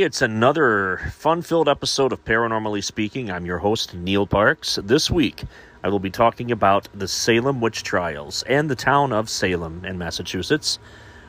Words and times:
It's 0.00 0.22
another 0.22 0.98
fun 1.12 1.42
filled 1.42 1.68
episode 1.68 2.12
of 2.12 2.24
Paranormally 2.24 2.84
Speaking. 2.84 3.32
I'm 3.32 3.44
your 3.44 3.58
host, 3.58 3.94
Neil 3.94 4.28
Parks. 4.28 4.78
This 4.84 5.10
week, 5.10 5.42
I 5.82 5.88
will 5.88 5.98
be 5.98 6.08
talking 6.08 6.52
about 6.52 6.86
the 6.94 7.08
Salem 7.08 7.60
witch 7.60 7.82
trials 7.82 8.44
and 8.44 8.70
the 8.70 8.76
town 8.76 9.12
of 9.12 9.28
Salem 9.28 9.84
in 9.84 9.98
Massachusetts. 9.98 10.78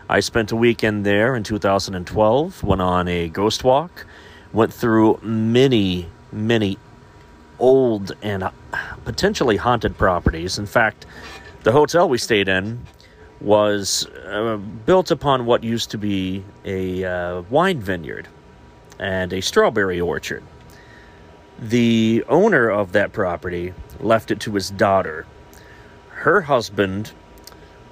I 0.08 0.20
spent 0.20 0.52
a 0.52 0.56
weekend 0.56 1.04
there 1.04 1.36
in 1.36 1.42
2012, 1.42 2.64
went 2.64 2.80
on 2.80 3.08
a 3.08 3.30
ghost 3.30 3.64
walk, 3.64 4.06
went 4.54 4.72
through 4.72 5.20
many, 5.24 6.08
many 6.32 6.78
old 7.58 8.12
and 8.22 8.48
potentially 9.04 9.58
haunted 9.58 9.98
properties. 9.98 10.60
In 10.60 10.68
fact, 10.68 11.08
the 11.64 11.72
hotel 11.72 12.08
we 12.08 12.20
stayed 12.20 12.48
in 12.48 12.86
was 13.42 14.06
uh, 14.28 14.58
built 14.86 15.10
upon 15.10 15.48
what 15.48 15.64
used 15.64 15.90
to 15.90 15.98
be 15.98 16.44
a 16.66 17.04
uh, 17.04 17.42
wine 17.50 17.80
vineyard 17.80 18.28
and 19.00 19.32
a 19.34 19.42
strawberry 19.42 20.00
orchard. 20.00 20.44
The 21.58 22.24
owner 22.28 22.70
of 22.70 22.92
that 22.92 23.12
property 23.12 23.74
left 24.00 24.32
it 24.32 24.40
to 24.42 24.54
his 24.54 24.70
daughter. 24.70 25.26
Her 26.10 26.42
husband 26.42 27.12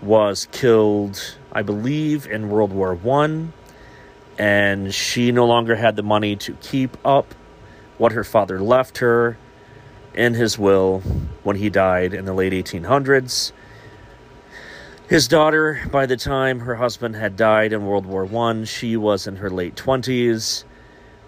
was 0.01 0.47
killed, 0.51 1.37
I 1.51 1.63
believe, 1.63 2.27
in 2.27 2.49
World 2.49 2.71
War 2.71 2.93
One, 2.93 3.53
and 4.37 4.93
she 4.93 5.31
no 5.31 5.45
longer 5.45 5.75
had 5.75 5.95
the 5.95 6.03
money 6.03 6.35
to 6.35 6.53
keep 6.61 6.97
up 7.03 7.33
what 7.97 8.11
her 8.11 8.23
father 8.23 8.59
left 8.59 8.99
her 8.99 9.37
in 10.13 10.33
his 10.33 10.57
will 10.57 10.99
when 11.43 11.55
he 11.55 11.69
died 11.69 12.13
in 12.13 12.25
the 12.25 12.33
late 12.33 12.53
1800s. 12.53 13.51
His 15.07 15.27
daughter, 15.27 15.81
by 15.91 16.05
the 16.05 16.17
time 16.17 16.61
her 16.61 16.75
husband 16.75 17.15
had 17.15 17.37
died 17.37 17.71
in 17.71 17.85
World 17.85 18.05
War 18.05 18.25
One, 18.25 18.65
she 18.65 18.97
was 18.97 19.25
in 19.25 19.37
her 19.37 19.49
late 19.49 19.75
20s. 19.75 20.65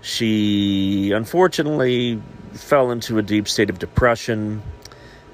She 0.02 1.11
unfortunately 1.11 2.22
fell 2.53 2.92
into 2.92 3.17
a 3.17 3.22
deep 3.22 3.47
state 3.47 3.69
of 3.69 3.80
depression, 3.80 4.64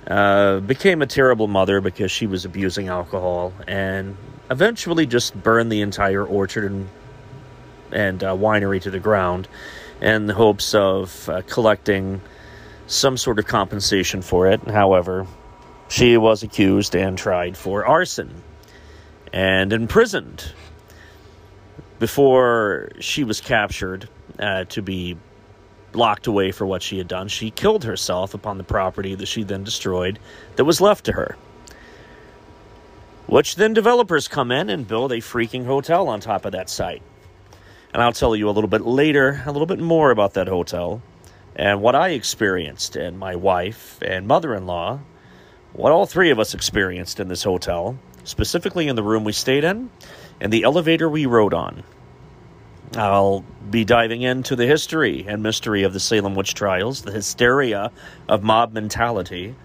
uh, 0.08 0.60
became 0.60 1.02
a 1.02 1.08
terrible 1.08 1.48
mother 1.48 1.82
because 1.82 2.12
she 2.12 2.28
was 2.28 2.46
abusing 2.46 2.88
alcohol, 2.88 3.54
and 3.68 4.18
eventually 4.50 5.06
just 5.06 5.36
burned 5.42 5.72
the 5.72 5.82
entire 5.82 6.26
orchard 6.26 6.72
and, 6.72 6.90
and 7.92 8.24
uh, 8.24 8.36
winery 8.36 8.82
to 8.82 8.92
the 8.92 9.00
ground 9.00 9.48
in 10.02 10.28
the 10.28 10.34
hopes 10.34 10.74
of 10.74 11.30
uh, 11.30 11.42
collecting 11.48 12.22
some 12.88 13.18
sort 13.18 13.40
of 13.40 13.48
compensation 13.48 14.22
for 14.22 14.48
it. 14.48 14.62
However, 14.68 15.26
she 15.88 16.18
was 16.18 16.44
accused 16.44 16.96
and 16.96 17.18
tried 17.18 17.58
for 17.58 17.86
arson 17.86 18.44
and 19.32 19.74
imprisoned 19.74 20.52
before 22.00 22.90
she 23.00 23.24
was 23.24 23.42
captured 23.42 24.10
uh, 24.40 24.66
to 24.66 24.82
be 24.82 25.18
locked 25.94 26.28
away 26.28 26.52
for 26.52 26.66
what 26.66 26.82
she 26.82 26.98
had 26.98 27.08
done. 27.08 27.28
She 27.28 27.52
killed 27.52 27.84
herself 27.84 28.34
upon 28.34 28.58
the 28.58 28.64
property 28.64 29.16
that 29.16 29.28
she 29.28 29.44
then 29.44 29.64
destroyed 29.64 30.20
that 30.56 30.66
was 30.66 30.82
left 30.82 31.06
to 31.06 31.14
her. 31.14 31.38
Which 33.28 33.56
then 33.56 33.74
developers 33.74 34.28
come 34.28 34.52
in 34.52 34.70
and 34.70 34.88
build 34.88 35.12
a 35.12 35.18
freaking 35.18 35.66
hotel 35.66 36.10
on 36.10 36.20
top 36.20 36.46
of 36.46 36.52
that 36.52 36.70
site. 36.70 37.02
And 37.94 38.04
I'll 38.04 38.14
tell 38.14 38.36
you 38.36 38.50
a 38.50 38.52
little 38.52 38.70
bit 38.70 38.82
later, 38.82 39.42
a 39.46 39.52
little 39.52 39.66
bit 39.66 39.80
more 39.80 40.12
about 40.12 40.34
that 40.34 40.48
hotel 40.48 41.02
and 41.56 41.82
what 41.82 41.96
I 41.96 42.10
experienced, 42.10 42.98
and 42.98 43.18
my 43.18 43.38
wife 43.38 43.98
and 44.02 44.28
mother 44.28 44.54
in 44.54 44.66
law 44.66 45.00
what 45.76 45.92
all 45.92 46.06
three 46.06 46.30
of 46.30 46.40
us 46.40 46.54
experienced 46.54 47.20
in 47.20 47.28
this 47.28 47.44
hotel, 47.44 48.00
specifically 48.24 48.88
in 48.88 48.96
the 48.96 49.04
room 49.04 49.26
we 49.26 49.34
stayed 49.34 49.66
in 49.66 49.90
and 50.40 50.52
the 50.52 50.64
elevator 50.64 51.10
we 51.10 51.26
rode 51.26 51.54
on. 51.54 51.84
I'll 52.94 53.44
be 53.70 53.84
diving 53.84 54.22
into 54.22 54.56
the 54.56 54.66
history 54.66 55.26
and 55.28 55.44
mystery 55.44 55.84
of 55.84 55.94
the 55.94 56.00
Salem 56.00 56.36
witch 56.36 56.54
trials, 56.54 57.02
the 57.02 57.12
hysteria 57.12 57.92
of 58.30 58.44
mob 58.44 58.74
mentality, 58.74 59.56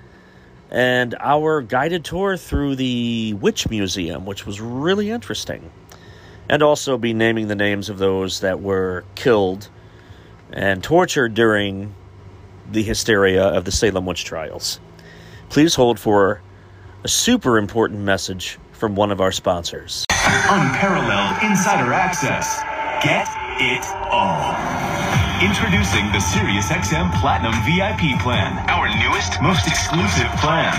and 0.71 1.15
our 1.21 1.63
guided 1.63 2.05
tour 2.05 2.37
through 2.37 2.77
the 2.77 3.35
Witch 3.35 3.69
Museum, 3.69 4.25
which 4.27 4.47
was 4.47 4.61
really 4.61 5.11
interesting. 5.11 5.71
And 6.49 6.63
also 6.63 6.99
be 6.99 7.15
naming 7.15 7.47
the 7.49 7.55
names 7.55 7.89
of 7.89 7.99
those 7.99 8.41
that 8.41 8.61
were 8.61 9.05
killed 9.15 9.69
and 10.53 10.83
tortured 10.83 11.35
during 11.35 11.95
the 12.73 12.83
hysteria 12.83 13.45
of 13.45 13.65
the 13.65 13.73
Salem 13.73 14.07
witch 14.07 14.25
trials. 14.25 14.81
Please 15.49 15.75
hold 15.75 15.99
for 15.99 16.41
a 17.05 17.09
super 17.09 17.59
important 17.59 18.01
message 18.01 18.59
from 18.73 18.95
one 18.95 19.11
of 19.11 19.21
our 19.21 19.33
sponsors. 19.33 20.05
Unparalleled 20.11 21.43
insider 21.43 21.93
access. 21.93 22.61
Get 23.03 23.33
it 23.57 23.81
all. 24.13 24.53
Introducing 25.41 26.13
the 26.13 26.21
SiriusXM 26.21 27.09
Platinum 27.19 27.57
VIP 27.65 28.21
plan, 28.21 28.61
our 28.69 28.93
newest, 29.01 29.41
most 29.41 29.67
exclusive 29.67 30.29
plan. 30.37 30.77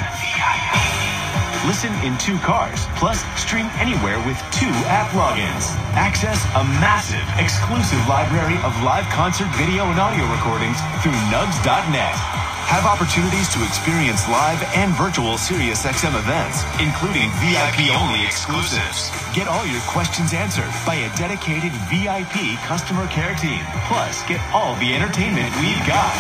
Listen 1.66 1.90
in 2.06 2.16
two 2.20 2.38
cars, 2.46 2.86
plus 2.94 3.26
stream 3.42 3.66
anywhere 3.82 4.22
with 4.30 4.38
two 4.54 4.70
app 4.86 5.10
logins. 5.18 5.74
Access 5.98 6.46
a 6.54 6.64
massive, 6.78 7.26
exclusive 7.42 8.06
library 8.06 8.62
of 8.62 8.78
live 8.84 9.10
concert 9.10 9.50
video 9.58 9.90
and 9.90 10.00
audio 10.00 10.30
recordings 10.30 10.78
through 11.02 11.18
nugs.net. 11.34 12.51
Have 12.72 12.86
opportunities 12.86 13.50
to 13.52 13.60
experience 13.68 14.30
live 14.30 14.64
and 14.80 14.94
virtual 14.96 15.36
SiriusXM 15.36 16.16
events, 16.16 16.64
including 16.80 17.28
VIP-only 17.44 18.24
exclusives. 18.24 19.12
Get 19.36 19.50
all 19.50 19.68
your 19.68 19.82
questions 19.82 20.32
answered 20.34 20.72
by 20.88 20.96
a 20.96 21.14
dedicated 21.18 21.74
VIP 21.92 22.56
customer 22.64 23.08
care 23.08 23.36
team. 23.36 23.60
Plus, 23.92 24.24
get 24.24 24.40
all 24.54 24.76
the 24.80 24.96
entertainment 24.96 25.54
we've 25.60 25.86
got. 25.86 26.16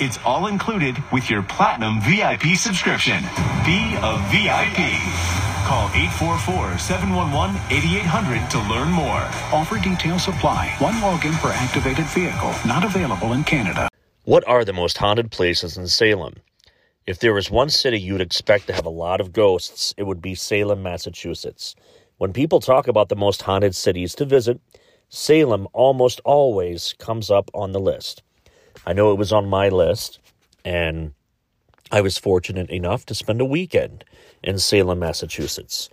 It's 0.00 0.18
all 0.24 0.48
included 0.48 0.98
with 1.12 1.30
your 1.30 1.42
Platinum 1.42 2.00
VIP 2.00 2.56
subscription. 2.56 3.22
Be 3.64 3.94
a 4.02 4.18
VIP. 4.34 4.98
Call 5.62 5.86
844-711-8800 7.70 8.50
to 8.50 8.58
learn 8.66 8.90
more. 8.90 9.22
Offer 9.54 9.78
details 9.78 10.26
apply. 10.26 10.74
One 10.80 10.94
login 10.94 11.38
per 11.38 11.52
activated 11.52 12.06
vehicle. 12.06 12.52
Not 12.66 12.82
available 12.82 13.32
in 13.34 13.44
Canada. 13.44 13.89
What 14.24 14.46
are 14.46 14.66
the 14.66 14.74
most 14.74 14.98
haunted 14.98 15.30
places 15.30 15.78
in 15.78 15.88
Salem? 15.88 16.34
If 17.06 17.20
there 17.20 17.32
was 17.32 17.50
one 17.50 17.70
city 17.70 17.98
you'd 17.98 18.20
expect 18.20 18.66
to 18.66 18.74
have 18.74 18.84
a 18.84 18.90
lot 18.90 19.18
of 19.18 19.32
ghosts, 19.32 19.94
it 19.96 20.02
would 20.02 20.20
be 20.20 20.34
Salem, 20.34 20.82
Massachusetts. 20.82 21.74
When 22.18 22.34
people 22.34 22.60
talk 22.60 22.86
about 22.86 23.08
the 23.08 23.16
most 23.16 23.40
haunted 23.40 23.74
cities 23.74 24.14
to 24.16 24.26
visit, 24.26 24.60
Salem 25.08 25.66
almost 25.72 26.20
always 26.26 26.94
comes 26.98 27.30
up 27.30 27.50
on 27.54 27.72
the 27.72 27.80
list. 27.80 28.22
I 28.86 28.92
know 28.92 29.10
it 29.10 29.18
was 29.18 29.32
on 29.32 29.48
my 29.48 29.70
list, 29.70 30.20
and 30.66 31.14
I 31.90 32.02
was 32.02 32.18
fortunate 32.18 32.68
enough 32.68 33.06
to 33.06 33.14
spend 33.14 33.40
a 33.40 33.46
weekend 33.46 34.04
in 34.42 34.58
Salem, 34.58 34.98
Massachusetts. 34.98 35.88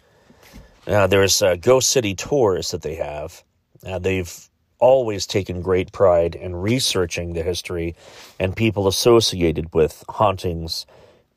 Uh, 0.85 1.07
there's 1.07 1.41
uh, 1.41 1.55
ghost 1.55 1.89
city 1.89 2.13
tours 2.13 2.71
that 2.71 2.81
they 2.81 2.95
have. 2.95 3.41
Uh, 3.85 3.99
they've 3.99 4.46
always 4.79 5.25
taken 5.25 5.61
great 5.61 5.91
pride 5.91 6.35
in 6.35 6.55
researching 6.55 7.33
the 7.33 7.43
history 7.43 7.95
and 8.39 8.55
people 8.55 8.87
associated 8.87 9.73
with 9.73 10.03
hauntings 10.09 10.85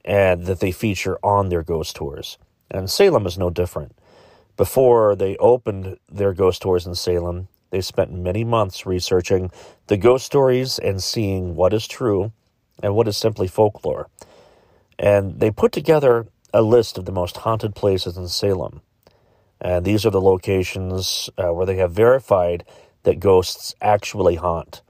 and 0.04 0.46
that 0.46 0.60
they 0.60 0.72
feature 0.72 1.18
on 1.22 1.48
their 1.48 1.62
ghost 1.62 1.96
tours. 1.96 2.38
And 2.70 2.90
Salem 2.90 3.26
is 3.26 3.38
no 3.38 3.50
different. 3.50 3.96
Before 4.56 5.16
they 5.16 5.36
opened 5.38 5.98
their 6.10 6.32
ghost 6.34 6.62
tours 6.62 6.86
in 6.86 6.94
Salem, 6.94 7.48
they 7.70 7.80
spent 7.80 8.12
many 8.12 8.44
months 8.44 8.84
researching 8.84 9.50
the 9.86 9.96
ghost 9.96 10.26
stories 10.26 10.78
and 10.78 11.02
seeing 11.02 11.54
what 11.54 11.72
is 11.72 11.86
true 11.86 12.32
and 12.82 12.94
what 12.94 13.08
is 13.08 13.16
simply 13.16 13.46
folklore. 13.46 14.08
And 14.98 15.40
they 15.40 15.50
put 15.50 15.72
together 15.72 16.26
a 16.52 16.62
list 16.62 16.98
of 16.98 17.04
the 17.04 17.12
most 17.12 17.38
haunted 17.38 17.74
places 17.74 18.16
in 18.16 18.28
Salem. 18.28 18.82
And 19.60 19.84
these 19.84 20.04
are 20.04 20.10
the 20.10 20.20
locations 20.20 21.30
uh, 21.38 21.52
where 21.52 21.66
they 21.66 21.76
have 21.76 21.92
verified 21.92 22.64
that 23.02 23.20
ghosts 23.20 23.74
actually 23.80 24.36
haunt. 24.36 24.82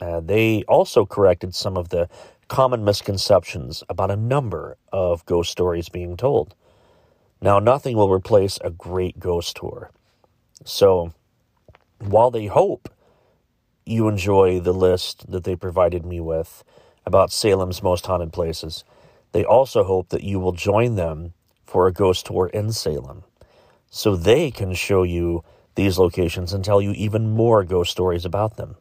Uh, 0.00 0.20
they 0.20 0.64
also 0.64 1.06
corrected 1.06 1.54
some 1.54 1.76
of 1.76 1.90
the 1.90 2.08
common 2.48 2.84
misconceptions 2.84 3.82
about 3.88 4.10
a 4.10 4.16
number 4.16 4.76
of 4.92 5.24
ghost 5.26 5.50
stories 5.50 5.88
being 5.88 6.16
told. 6.16 6.54
Now, 7.40 7.58
nothing 7.58 7.96
will 7.96 8.10
replace 8.10 8.58
a 8.62 8.70
great 8.70 9.18
ghost 9.18 9.56
tour. 9.56 9.90
So, 10.64 11.12
while 11.98 12.30
they 12.30 12.46
hope 12.46 12.88
you 13.84 14.08
enjoy 14.08 14.60
the 14.60 14.72
list 14.72 15.30
that 15.30 15.44
they 15.44 15.56
provided 15.56 16.04
me 16.04 16.20
with 16.20 16.62
about 17.04 17.32
Salem's 17.32 17.82
most 17.82 18.06
haunted 18.06 18.32
places, 18.32 18.84
they 19.32 19.44
also 19.44 19.82
hope 19.82 20.10
that 20.10 20.22
you 20.22 20.38
will 20.38 20.52
join 20.52 20.94
them 20.94 21.32
for 21.64 21.86
a 21.86 21.92
ghost 21.92 22.26
tour 22.26 22.48
in 22.48 22.70
Salem 22.72 23.24
so 23.90 24.16
they 24.16 24.50
can 24.50 24.72
show 24.72 25.02
you 25.02 25.44
these 25.74 25.98
locations 25.98 26.52
and 26.52 26.64
tell 26.64 26.80
you 26.80 26.92
even 26.92 27.30
more 27.30 27.64
ghost 27.64 27.90
stories 27.90 28.24
about 28.24 28.56
them. 28.56 28.76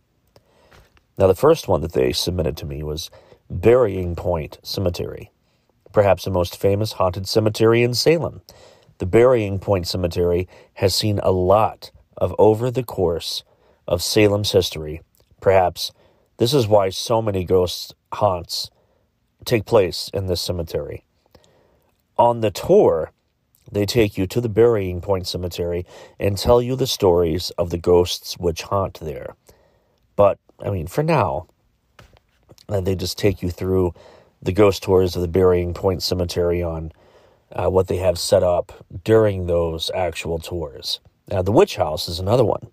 Now, 1.17 1.27
the 1.27 1.35
first 1.35 1.67
one 1.67 1.81
that 1.81 1.93
they 1.93 2.11
submitted 2.13 2.57
to 2.57 2.65
me 2.65 2.83
was 2.83 3.11
Burying 3.49 4.15
Point 4.15 4.59
Cemetery, 4.63 5.31
perhaps 5.91 6.23
the 6.23 6.31
most 6.31 6.57
famous 6.57 6.93
haunted 6.93 7.27
cemetery 7.27 7.83
in 7.83 7.93
Salem. 7.93 8.41
The 8.97 9.05
Burying 9.05 9.59
Point 9.59 9.87
Cemetery 9.87 10.47
has 10.75 10.95
seen 10.95 11.19
a 11.19 11.31
lot 11.31 11.91
of 12.17 12.35
over 12.39 12.71
the 12.71 12.83
course 12.83 13.43
of 13.87 14.01
Salem's 14.01 14.51
history. 14.51 15.01
Perhaps 15.41 15.91
this 16.37 16.53
is 16.53 16.67
why 16.67 16.89
so 16.89 17.21
many 17.21 17.43
ghost 17.43 17.93
haunts 18.13 18.69
take 19.45 19.65
place 19.65 20.09
in 20.13 20.27
this 20.27 20.41
cemetery. 20.41 21.05
On 22.17 22.41
the 22.41 22.51
tour, 22.51 23.11
they 23.69 23.85
take 23.85 24.17
you 24.17 24.27
to 24.27 24.41
the 24.41 24.49
Burying 24.49 25.01
Point 25.01 25.27
Cemetery 25.27 25.85
and 26.19 26.37
tell 26.37 26.61
you 26.61 26.75
the 26.75 26.87
stories 26.87 27.51
of 27.51 27.69
the 27.69 27.77
ghosts 27.77 28.37
which 28.37 28.63
haunt 28.63 28.99
there. 29.01 29.35
But, 30.15 30.39
I 30.59 30.69
mean, 30.69 30.87
for 30.87 31.03
now, 31.03 31.47
uh, 32.69 32.81
they 32.81 32.95
just 32.95 33.17
take 33.17 33.41
you 33.41 33.49
through 33.49 33.93
the 34.41 34.51
ghost 34.51 34.83
tours 34.83 35.15
of 35.15 35.21
the 35.21 35.27
Burying 35.27 35.73
Point 35.73 36.03
Cemetery 36.03 36.63
on 36.63 36.91
uh, 37.51 37.69
what 37.69 37.87
they 37.87 37.97
have 37.97 38.17
set 38.17 38.43
up 38.43 38.85
during 39.03 39.47
those 39.47 39.91
actual 39.93 40.39
tours. 40.39 40.99
Now, 41.29 41.41
the 41.41 41.51
Witch 41.51 41.75
House 41.75 42.07
is 42.07 42.19
another 42.19 42.45
one, 42.45 42.67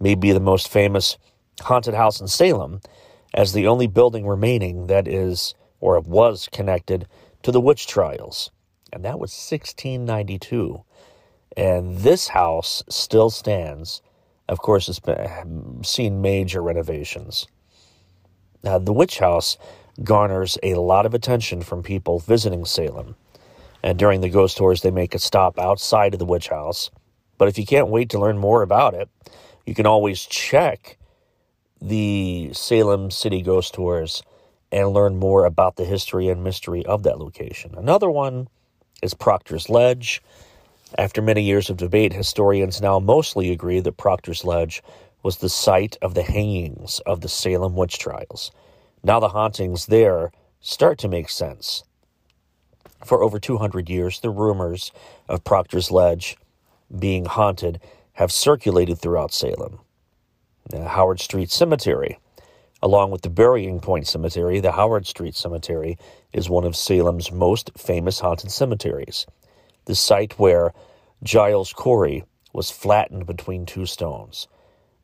maybe 0.00 0.32
the 0.32 0.40
most 0.40 0.68
famous 0.68 1.18
haunted 1.60 1.94
house 1.94 2.20
in 2.20 2.28
Salem, 2.28 2.80
as 3.34 3.52
the 3.52 3.66
only 3.66 3.86
building 3.86 4.26
remaining 4.26 4.86
that 4.86 5.08
is 5.08 5.54
or 5.80 5.98
was 6.00 6.48
connected 6.52 7.06
to 7.42 7.50
the 7.50 7.60
witch 7.60 7.86
trials 7.86 8.50
and 8.92 9.04
that 9.04 9.18
was 9.18 9.32
1692. 9.32 10.82
And 11.56 11.98
this 11.98 12.28
house 12.28 12.82
still 12.88 13.30
stands. 13.30 14.02
Of 14.48 14.58
course, 14.58 14.88
it's 14.88 15.00
been, 15.00 15.80
seen 15.84 16.22
major 16.22 16.62
renovations. 16.62 17.46
Now, 18.62 18.78
the 18.78 18.92
witch 18.92 19.18
house 19.18 19.58
garners 20.02 20.58
a 20.62 20.74
lot 20.74 21.06
of 21.06 21.14
attention 21.14 21.62
from 21.62 21.82
people 21.82 22.18
visiting 22.18 22.64
Salem. 22.64 23.16
And 23.82 23.98
during 23.98 24.20
the 24.20 24.30
ghost 24.30 24.56
tours, 24.56 24.82
they 24.82 24.90
make 24.90 25.14
a 25.14 25.18
stop 25.18 25.58
outside 25.58 26.14
of 26.14 26.18
the 26.18 26.24
witch 26.24 26.48
house. 26.48 26.90
But 27.38 27.48
if 27.48 27.58
you 27.58 27.66
can't 27.66 27.88
wait 27.88 28.08
to 28.10 28.20
learn 28.20 28.38
more 28.38 28.62
about 28.62 28.94
it, 28.94 29.08
you 29.66 29.74
can 29.74 29.86
always 29.86 30.20
check 30.20 30.98
the 31.80 32.50
Salem 32.52 33.10
City 33.10 33.42
Ghost 33.42 33.74
Tours 33.74 34.22
and 34.70 34.90
learn 34.90 35.16
more 35.16 35.44
about 35.44 35.76
the 35.76 35.84
history 35.84 36.28
and 36.28 36.44
mystery 36.44 36.86
of 36.86 37.02
that 37.02 37.18
location. 37.18 37.74
Another 37.76 38.10
one 38.10 38.48
is 39.02 39.14
Proctor's 39.14 39.68
Ledge. 39.68 40.22
After 40.96 41.20
many 41.20 41.42
years 41.42 41.68
of 41.68 41.76
debate, 41.76 42.12
historians 42.12 42.80
now 42.80 42.98
mostly 43.00 43.50
agree 43.50 43.80
that 43.80 43.96
Proctor's 43.96 44.44
Ledge 44.44 44.82
was 45.22 45.38
the 45.38 45.48
site 45.48 45.96
of 46.00 46.14
the 46.14 46.22
hangings 46.22 47.00
of 47.04 47.20
the 47.20 47.28
Salem 47.28 47.74
witch 47.74 47.98
trials. 47.98 48.52
Now 49.02 49.20
the 49.20 49.30
hauntings 49.30 49.86
there 49.86 50.30
start 50.60 50.98
to 50.98 51.08
make 51.08 51.28
sense. 51.28 51.84
For 53.04 53.22
over 53.22 53.40
200 53.40 53.90
years, 53.90 54.20
the 54.20 54.30
rumors 54.30 54.92
of 55.28 55.44
Proctor's 55.44 55.90
Ledge 55.90 56.36
being 56.96 57.24
haunted 57.24 57.80
have 58.14 58.30
circulated 58.30 58.98
throughout 58.98 59.32
Salem. 59.32 59.80
Now, 60.70 60.86
Howard 60.86 61.20
Street 61.20 61.50
Cemetery 61.50 62.18
Along 62.82 63.12
with 63.12 63.22
the 63.22 63.30
Burying 63.30 63.78
Point 63.78 64.08
Cemetery, 64.08 64.58
the 64.58 64.72
Howard 64.72 65.06
Street 65.06 65.36
Cemetery 65.36 65.96
is 66.32 66.50
one 66.50 66.64
of 66.64 66.74
Salem's 66.74 67.30
most 67.30 67.70
famous 67.78 68.18
haunted 68.18 68.50
cemeteries. 68.50 69.24
The 69.84 69.94
site 69.94 70.36
where 70.36 70.72
Giles 71.22 71.72
Corey 71.72 72.24
was 72.52 72.72
flattened 72.72 73.24
between 73.24 73.66
two 73.66 73.86
stones. 73.86 74.48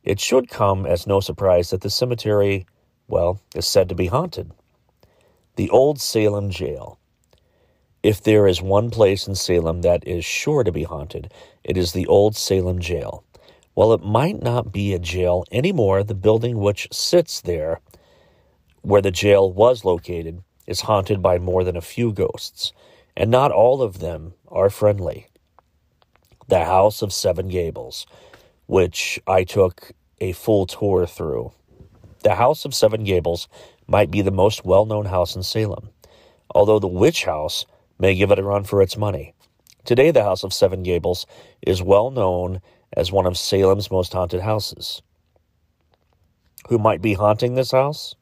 It 0.03 0.19
should 0.19 0.49
come 0.49 0.85
as 0.85 1.07
no 1.07 1.21
surprise 1.21 1.69
that 1.69 1.79
the 1.79 1.89
cemetery, 1.89 2.65
well, 3.07 3.39
is 3.55 3.65
said 3.65 3.87
to 3.89 3.95
be 3.95 4.07
haunted. 4.07 4.51
The 5.55 5.69
Old 5.69 6.01
Salem 6.01 6.49
Jail. 6.49 6.99
If 8.03 8.21
there 8.21 8.45
is 8.45 8.61
one 8.61 8.89
place 8.89 9.25
in 9.25 9.35
Salem 9.35 9.81
that 9.81 10.05
is 10.05 10.25
sure 10.25 10.65
to 10.65 10.71
be 10.71 10.83
haunted, 10.83 11.33
it 11.63 11.77
is 11.77 11.93
the 11.93 12.07
Old 12.07 12.35
Salem 12.35 12.79
Jail. 12.79 13.23
Well, 13.79 13.93
it 13.93 14.03
might 14.03 14.43
not 14.43 14.73
be 14.73 14.93
a 14.93 14.99
jail 14.99 15.45
anymore. 15.53 16.03
The 16.03 16.13
building 16.13 16.59
which 16.59 16.89
sits 16.91 17.39
there, 17.39 17.79
where 18.81 19.01
the 19.01 19.09
jail 19.09 19.49
was 19.49 19.85
located, 19.85 20.43
is 20.67 20.81
haunted 20.81 21.21
by 21.21 21.39
more 21.39 21.63
than 21.63 21.77
a 21.77 21.91
few 21.95 22.11
ghosts, 22.11 22.73
and 23.15 23.31
not 23.31 23.53
all 23.53 23.81
of 23.81 23.99
them 23.99 24.33
are 24.49 24.69
friendly. 24.69 25.27
The 26.49 26.65
House 26.65 27.01
of 27.01 27.13
Seven 27.13 27.47
Gables, 27.47 28.05
which 28.65 29.17
I 29.25 29.45
took 29.45 29.93
a 30.19 30.33
full 30.33 30.65
tour 30.65 31.05
through. 31.05 31.53
The 32.25 32.35
House 32.35 32.65
of 32.65 32.75
Seven 32.75 33.05
Gables 33.05 33.47
might 33.87 34.11
be 34.11 34.21
the 34.21 34.29
most 34.29 34.65
well 34.65 34.85
known 34.85 35.05
house 35.05 35.37
in 35.37 35.43
Salem, 35.43 35.87
although 36.53 36.79
the 36.79 36.87
Witch 36.87 37.23
House 37.23 37.65
may 37.97 38.13
give 38.13 38.29
it 38.29 38.39
a 38.39 38.43
run 38.43 38.65
for 38.65 38.81
its 38.81 38.97
money. 38.97 39.35
Today, 39.85 40.11
the 40.11 40.23
House 40.23 40.43
of 40.43 40.53
Seven 40.53 40.83
Gables 40.83 41.25
is 41.61 41.81
well 41.81 42.11
known 42.11 42.59
as 42.93 43.11
one 43.11 43.25
of 43.25 43.37
Salem's 43.37 43.91
most 43.91 44.13
haunted 44.13 44.41
houses. 44.41 45.01
Who 46.69 46.77
might 46.77 47.01
be 47.01 47.13
haunting 47.13 47.55
this 47.55 47.71
house? 47.71 48.15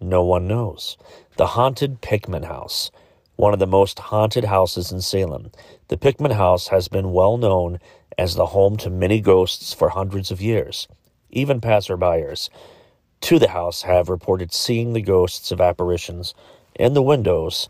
No 0.00 0.24
one 0.24 0.48
knows. 0.48 0.96
The 1.36 1.48
Haunted 1.48 2.00
Pickman 2.00 2.42
House, 2.42 2.90
one 3.36 3.52
of 3.52 3.60
the 3.60 3.66
most 3.66 3.98
haunted 3.98 4.44
houses 4.44 4.90
in 4.90 5.00
Salem. 5.00 5.50
The 5.88 5.96
Pickman 5.96 6.32
House 6.32 6.68
has 6.68 6.88
been 6.88 7.12
well 7.12 7.36
known 7.36 7.78
as 8.18 8.34
the 8.34 8.46
home 8.46 8.76
to 8.78 8.90
many 8.90 9.20
ghosts 9.20 9.72
for 9.72 9.90
hundreds 9.90 10.30
of 10.30 10.42
years. 10.42 10.88
Even 11.30 11.60
passerbyers 11.60 12.50
to 13.22 13.38
the 13.38 13.48
house 13.48 13.82
have 13.82 14.08
reported 14.08 14.52
seeing 14.52 14.92
the 14.92 15.00
ghosts 15.00 15.52
of 15.52 15.60
apparitions 15.60 16.34
in 16.74 16.94
the 16.94 17.02
windows 17.02 17.68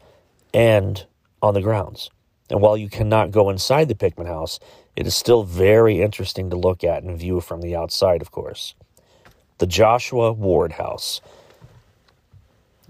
and 0.54 1.06
on 1.42 1.54
the 1.54 1.60
grounds. 1.60 2.10
And 2.50 2.60
while 2.60 2.76
you 2.76 2.88
cannot 2.88 3.30
go 3.30 3.50
inside 3.50 3.88
the 3.88 3.94
Pickman 3.94 4.26
house, 4.26 4.58
it 4.96 5.06
is 5.06 5.14
still 5.14 5.42
very 5.44 6.02
interesting 6.02 6.50
to 6.50 6.56
look 6.56 6.84
at 6.84 7.02
and 7.02 7.18
view 7.18 7.40
from 7.40 7.60
the 7.60 7.74
outside, 7.76 8.20
of 8.22 8.30
course. 8.30 8.74
The 9.58 9.66
Joshua 9.66 10.32
Ward 10.32 10.72
House. 10.72 11.20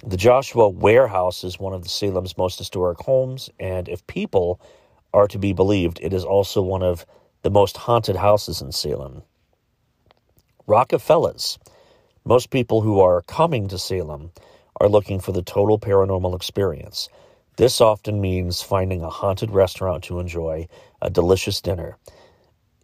The 0.04 0.16
Joshua 0.16 0.68
Ward 0.68 1.10
House 1.10 1.44
is 1.44 1.60
one 1.60 1.72
of 1.72 1.82
the 1.82 1.88
Salem's 1.88 2.36
most 2.36 2.58
historic 2.58 2.98
homes, 2.98 3.50
and 3.60 3.88
if 3.88 4.06
people 4.06 4.60
are 5.14 5.28
to 5.28 5.38
be 5.38 5.52
believed, 5.52 6.00
it 6.02 6.12
is 6.12 6.24
also 6.24 6.60
one 6.62 6.82
of 6.82 7.06
the 7.42 7.50
most 7.50 7.76
haunted 7.76 8.16
houses 8.16 8.60
in 8.60 8.72
Salem. 8.72 9.22
Rockafellas. 10.66 11.58
Most 12.24 12.50
people 12.50 12.80
who 12.80 13.00
are 13.00 13.22
coming 13.22 13.68
to 13.68 13.78
Salem 13.78 14.30
are 14.80 14.88
looking 14.88 15.20
for 15.20 15.32
the 15.32 15.42
total 15.42 15.78
paranormal 15.78 16.34
experience. 16.34 17.08
This 17.56 17.80
often 17.80 18.20
means 18.20 18.62
finding 18.62 19.02
a 19.02 19.10
haunted 19.10 19.50
restaurant 19.50 20.04
to 20.04 20.20
enjoy 20.20 20.68
a 21.02 21.10
delicious 21.10 21.60
dinner. 21.60 21.98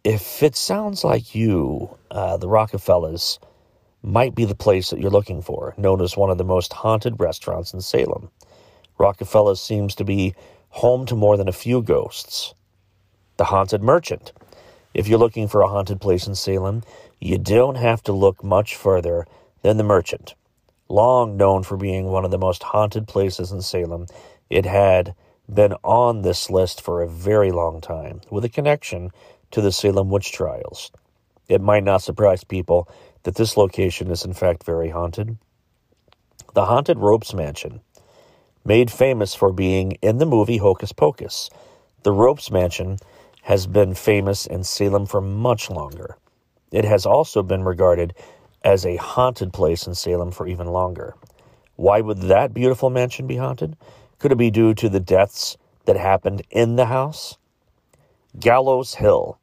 If 0.03 0.43
it 0.43 0.55
sounds 0.55 1.03
like 1.03 1.33
you, 1.33 1.97
uh, 2.11 2.37
the 2.37 2.47
Rockafellas 2.47 3.39
might 4.03 4.35
be 4.35 4.45
the 4.45 4.55
place 4.55 4.89
that 4.89 4.99
you're 4.99 5.09
looking 5.09 5.41
for, 5.41 5.73
known 5.77 6.01
as 6.01 6.15
one 6.15 6.29
of 6.29 6.37
the 6.37 6.43
most 6.43 6.71
haunted 6.71 7.19
restaurants 7.19 7.73
in 7.73 7.81
Salem. 7.81 8.29
Rockafellas 8.99 9.57
seems 9.57 9.95
to 9.95 10.03
be 10.03 10.35
home 10.69 11.05
to 11.07 11.15
more 11.15 11.35
than 11.35 11.49
a 11.49 11.53
few 11.53 11.81
ghosts. 11.81 12.53
The 13.37 13.45
Haunted 13.45 13.81
Merchant. 13.81 14.31
If 14.93 15.07
you're 15.07 15.19
looking 15.19 15.47
for 15.47 15.61
a 15.61 15.67
haunted 15.67 15.99
place 15.99 16.27
in 16.27 16.35
Salem, 16.35 16.83
you 17.19 17.37
don't 17.37 17.75
have 17.75 18.03
to 18.03 18.13
look 18.13 18.43
much 18.43 18.75
further 18.75 19.25
than 19.63 19.77
the 19.77 19.83
Merchant. 19.83 20.35
Long 20.87 21.37
known 21.37 21.63
for 21.63 21.77
being 21.77 22.05
one 22.05 22.25
of 22.25 22.31
the 22.31 22.37
most 22.37 22.63
haunted 22.63 23.07
places 23.07 23.51
in 23.51 23.61
Salem, 23.61 24.07
it 24.49 24.65
had 24.65 25.15
been 25.53 25.73
on 25.83 26.21
this 26.21 26.49
list 26.49 26.81
for 26.81 27.01
a 27.01 27.09
very 27.09 27.51
long 27.51 27.81
time, 27.81 28.21
with 28.29 28.45
a 28.45 28.49
connection 28.49 29.11
to 29.51 29.61
the 29.61 29.71
Salem 29.71 30.09
witch 30.09 30.31
trials. 30.31 30.91
It 31.47 31.61
might 31.61 31.83
not 31.83 32.01
surprise 32.01 32.43
people 32.43 32.87
that 33.23 33.35
this 33.35 33.57
location 33.57 34.11
is 34.11 34.25
in 34.25 34.33
fact 34.33 34.63
very 34.63 34.89
haunted. 34.89 35.37
The 36.53 36.65
Haunted 36.65 36.99
Ropes 36.99 37.33
Mansion, 37.33 37.81
made 38.65 38.91
famous 38.91 39.33
for 39.33 39.51
being 39.51 39.93
in 40.01 40.17
the 40.17 40.25
movie 40.25 40.57
Hocus 40.57 40.91
Pocus, 40.91 41.49
the 42.03 42.11
Ropes 42.11 42.51
Mansion 42.51 42.97
has 43.43 43.67
been 43.67 43.93
famous 43.95 44.45
in 44.45 44.63
Salem 44.63 45.05
for 45.05 45.21
much 45.21 45.69
longer. 45.69 46.17
It 46.71 46.85
has 46.85 47.05
also 47.05 47.41
been 47.41 47.63
regarded 47.63 48.13
as 48.63 48.85
a 48.85 48.97
haunted 48.97 49.53
place 49.53 49.87
in 49.87 49.95
Salem 49.95 50.31
for 50.31 50.47
even 50.47 50.67
longer. 50.67 51.15
Why 51.75 52.01
would 52.01 52.21
that 52.23 52.53
beautiful 52.53 52.89
mansion 52.89 53.25
be 53.25 53.37
haunted? 53.37 53.75
Could 54.19 54.33
it 54.33 54.37
be 54.37 54.51
due 54.51 54.73
to 54.73 54.89
the 54.89 54.99
deaths 54.99 55.55
that 55.85 55.95
happened 55.95 56.43
in 56.51 56.75
the 56.75 56.87
house? 56.87 57.37
Gallows 58.37 58.95
Hill. 58.95 59.39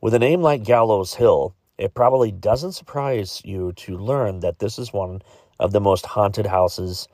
With 0.00 0.12
a 0.12 0.18
name 0.18 0.42
like 0.42 0.64
Gallows 0.64 1.14
Hill, 1.14 1.54
it 1.78 1.94
probably 1.94 2.32
doesn't 2.32 2.72
surprise 2.72 3.40
you 3.44 3.72
to 3.74 3.96
learn 3.96 4.40
that 4.40 4.58
this 4.58 4.76
is 4.76 4.92
one 4.92 5.22
of 5.60 5.70
the 5.70 5.80
most 5.80 6.04
haunted 6.04 6.46
houses 6.46 7.06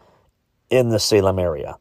in 0.70 0.88
the 0.88 0.98
Salem 0.98 1.38
area. 1.38 1.76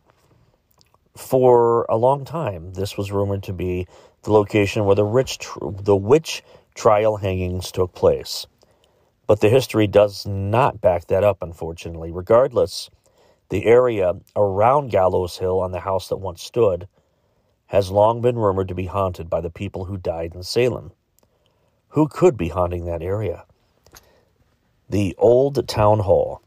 For 1.15 1.85
a 1.87 1.95
long 1.95 2.25
time, 2.25 2.73
this 2.73 2.97
was 2.97 3.09
rumored 3.09 3.43
to 3.43 3.53
be 3.53 3.87
the 4.23 4.33
location 4.33 4.83
where 4.83 4.95
the, 4.95 5.05
rich 5.05 5.37
tr- 5.37 5.71
the 5.71 5.95
witch 5.95 6.43
trial 6.75 7.15
hangings 7.15 7.71
took 7.71 7.93
place. 7.93 8.45
But 9.25 9.39
the 9.39 9.49
history 9.49 9.87
does 9.87 10.25
not 10.25 10.81
back 10.81 11.07
that 11.07 11.23
up, 11.23 11.37
unfortunately. 11.41 12.11
Regardless, 12.11 12.89
the 13.49 13.65
area 13.65 14.13
around 14.35 14.91
Gallows 14.91 15.37
Hill 15.37 15.59
on 15.59 15.71
the 15.71 15.79
house 15.79 16.09
that 16.09 16.17
once 16.17 16.41
stood 16.41 16.87
has 17.67 17.91
long 17.91 18.21
been 18.21 18.37
rumored 18.37 18.67
to 18.69 18.75
be 18.75 18.85
haunted 18.85 19.29
by 19.29 19.41
the 19.41 19.49
people 19.49 19.85
who 19.85 19.97
died 19.97 20.33
in 20.35 20.43
Salem. 20.43 20.91
Who 21.89 22.07
could 22.07 22.37
be 22.37 22.49
haunting 22.49 22.85
that 22.85 23.01
area? 23.01 23.45
The 24.89 25.15
Old 25.17 25.67
Town 25.67 25.99
Hall. 25.99 26.41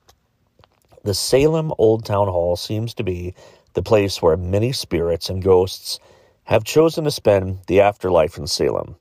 The 1.02 1.14
Salem 1.14 1.73
Old 1.78 2.04
Town 2.04 2.28
Hall 2.28 2.57
seems 2.57 2.95
to 2.95 3.02
be 3.02 3.35
the 3.75 3.83
place 3.83 4.21
where 4.21 4.37
many 4.37 4.73
spirits 4.73 5.30
and 5.30 5.42
ghosts 5.42 5.99
have 6.45 6.64
chosen 6.64 7.04
to 7.04 7.11
spend 7.11 7.61
the 7.66 7.80
afterlife 7.80 8.37
in 8.37 8.47
Salem. 8.47 8.97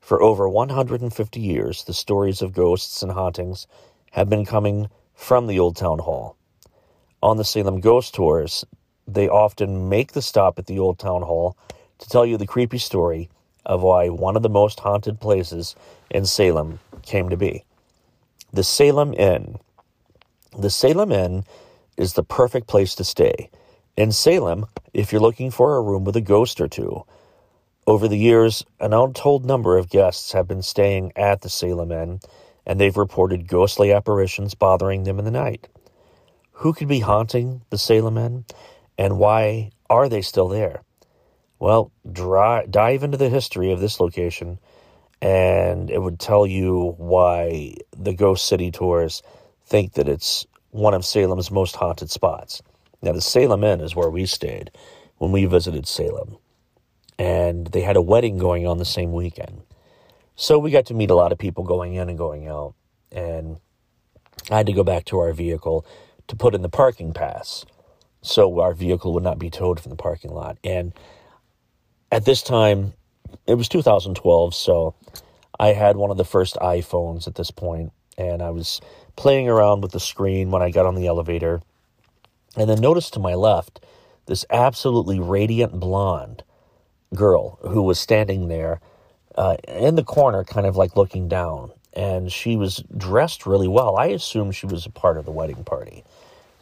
For 0.00 0.22
over 0.22 0.48
150 0.48 1.40
years, 1.40 1.84
the 1.84 1.94
stories 1.94 2.42
of 2.42 2.52
ghosts 2.52 3.02
and 3.02 3.12
hauntings 3.12 3.66
have 4.12 4.28
been 4.28 4.44
coming 4.44 4.88
from 5.14 5.46
the 5.46 5.58
Old 5.58 5.76
Town 5.76 5.98
Hall. 6.00 6.36
On 7.22 7.36
the 7.36 7.44
Salem 7.44 7.78
Ghost 7.78 8.14
Tours, 8.14 8.64
they 9.06 9.28
often 9.28 9.88
make 9.88 10.10
the 10.12 10.22
stop 10.22 10.58
at 10.58 10.66
the 10.66 10.80
Old 10.80 10.98
Town 10.98 11.22
Hall 11.22 11.56
to 11.98 12.08
tell 12.08 12.26
you 12.26 12.36
the 12.36 12.46
creepy 12.46 12.78
story 12.78 13.30
of 13.64 13.80
why 13.80 14.08
one 14.08 14.34
of 14.34 14.42
the 14.42 14.48
most 14.48 14.80
haunted 14.80 15.20
places 15.20 15.76
in 16.10 16.26
Salem 16.26 16.80
came 17.02 17.28
to 17.28 17.36
be. 17.36 17.64
The 18.52 18.64
Salem 18.64 19.14
Inn. 19.14 19.60
The 20.58 20.68
Salem 20.68 21.12
Inn 21.12 21.44
is 21.96 22.14
the 22.14 22.24
perfect 22.24 22.66
place 22.66 22.96
to 22.96 23.04
stay. 23.04 23.50
In 23.96 24.10
Salem, 24.10 24.66
if 24.92 25.12
you're 25.12 25.20
looking 25.20 25.52
for 25.52 25.76
a 25.76 25.82
room 25.82 26.02
with 26.02 26.16
a 26.16 26.20
ghost 26.20 26.60
or 26.60 26.66
two, 26.66 27.04
over 27.86 28.08
the 28.08 28.18
years, 28.18 28.64
an 28.80 28.92
untold 28.92 29.44
number 29.44 29.78
of 29.78 29.88
guests 29.88 30.32
have 30.32 30.48
been 30.48 30.62
staying 30.62 31.12
at 31.14 31.42
the 31.42 31.48
Salem 31.48 31.92
Inn, 31.92 32.20
and 32.66 32.80
they've 32.80 32.96
reported 32.96 33.46
ghostly 33.46 33.92
apparitions 33.92 34.54
bothering 34.54 35.04
them 35.04 35.20
in 35.20 35.24
the 35.24 35.30
night. 35.30 35.68
Who 36.62 36.72
could 36.72 36.86
be 36.86 37.00
haunting 37.00 37.62
the 37.70 37.76
Salem 37.76 38.16
Inn, 38.16 38.44
and 38.96 39.18
why 39.18 39.72
are 39.90 40.08
they 40.08 40.22
still 40.22 40.46
there? 40.46 40.84
Well, 41.58 41.90
dry, 42.12 42.66
dive 42.66 43.02
into 43.02 43.16
the 43.16 43.28
history 43.28 43.72
of 43.72 43.80
this 43.80 43.98
location, 43.98 44.60
and 45.20 45.90
it 45.90 46.00
would 46.00 46.20
tell 46.20 46.46
you 46.46 46.94
why 46.98 47.74
the 47.98 48.14
Ghost 48.14 48.44
City 48.44 48.70
tours 48.70 49.24
think 49.66 49.94
that 49.94 50.08
it's 50.08 50.46
one 50.70 50.94
of 50.94 51.04
Salem's 51.04 51.50
most 51.50 51.74
haunted 51.74 52.12
spots. 52.12 52.62
Now, 53.02 53.10
the 53.10 53.20
Salem 53.20 53.64
Inn 53.64 53.80
is 53.80 53.96
where 53.96 54.10
we 54.10 54.24
stayed 54.24 54.70
when 55.18 55.32
we 55.32 55.46
visited 55.46 55.88
Salem, 55.88 56.36
and 57.18 57.66
they 57.66 57.80
had 57.80 57.96
a 57.96 58.00
wedding 58.00 58.38
going 58.38 58.68
on 58.68 58.78
the 58.78 58.84
same 58.84 59.12
weekend. 59.12 59.62
So 60.36 60.60
we 60.60 60.70
got 60.70 60.86
to 60.86 60.94
meet 60.94 61.10
a 61.10 61.16
lot 61.16 61.32
of 61.32 61.38
people 61.38 61.64
going 61.64 61.94
in 61.94 62.08
and 62.08 62.16
going 62.16 62.46
out, 62.46 62.74
and 63.10 63.58
I 64.48 64.58
had 64.58 64.66
to 64.66 64.72
go 64.72 64.84
back 64.84 65.06
to 65.06 65.18
our 65.18 65.32
vehicle 65.32 65.84
to 66.32 66.36
put 66.36 66.54
in 66.54 66.62
the 66.62 66.68
parking 66.70 67.12
pass 67.12 67.66
so 68.22 68.60
our 68.60 68.72
vehicle 68.72 69.12
would 69.12 69.22
not 69.22 69.38
be 69.38 69.50
towed 69.50 69.78
from 69.78 69.90
the 69.90 69.96
parking 69.96 70.32
lot. 70.32 70.56
And 70.64 70.94
at 72.10 72.24
this 72.24 72.42
time, 72.42 72.94
it 73.46 73.54
was 73.54 73.68
2012, 73.68 74.54
so 74.54 74.94
I 75.60 75.68
had 75.68 75.96
one 75.96 76.10
of 76.10 76.16
the 76.16 76.24
first 76.24 76.56
iPhones 76.56 77.26
at 77.26 77.34
this 77.34 77.50
point, 77.50 77.92
and 78.16 78.40
I 78.40 78.48
was 78.48 78.80
playing 79.14 79.46
around 79.46 79.82
with 79.82 79.92
the 79.92 80.00
screen 80.00 80.50
when 80.50 80.62
I 80.62 80.70
got 80.70 80.86
on 80.86 80.94
the 80.94 81.06
elevator, 81.06 81.60
and 82.56 82.70
then 82.70 82.80
noticed 82.80 83.12
to 83.14 83.20
my 83.20 83.34
left 83.34 83.84
this 84.24 84.46
absolutely 84.48 85.20
radiant 85.20 85.78
blonde 85.78 86.44
girl 87.14 87.58
who 87.60 87.82
was 87.82 87.98
standing 87.98 88.48
there 88.48 88.80
uh, 89.34 89.56
in 89.68 89.96
the 89.96 90.04
corner, 90.04 90.44
kind 90.44 90.66
of 90.66 90.76
like 90.76 90.96
looking 90.96 91.28
down, 91.28 91.72
and 91.92 92.32
she 92.32 92.56
was 92.56 92.82
dressed 92.96 93.44
really 93.44 93.68
well. 93.68 93.96
I 93.96 94.06
assumed 94.06 94.54
she 94.54 94.66
was 94.66 94.86
a 94.86 94.90
part 94.90 95.18
of 95.18 95.26
the 95.26 95.30
wedding 95.30 95.64
party. 95.64 96.04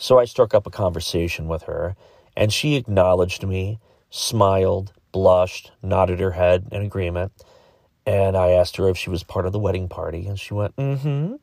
So 0.00 0.18
I 0.18 0.24
struck 0.24 0.54
up 0.54 0.66
a 0.66 0.70
conversation 0.70 1.46
with 1.46 1.64
her, 1.64 1.94
and 2.34 2.50
she 2.50 2.74
acknowledged 2.74 3.46
me, 3.46 3.80
smiled, 4.08 4.94
blushed, 5.12 5.72
nodded 5.82 6.20
her 6.20 6.30
head 6.30 6.68
in 6.72 6.80
agreement. 6.80 7.32
And 8.06 8.34
I 8.34 8.52
asked 8.52 8.78
her 8.78 8.88
if 8.88 8.96
she 8.96 9.10
was 9.10 9.22
part 9.22 9.44
of 9.44 9.52
the 9.52 9.58
wedding 9.58 9.90
party, 9.90 10.26
and 10.26 10.40
she 10.40 10.54
went, 10.54 10.74
mm 10.76 10.98
hmm, 10.98 11.34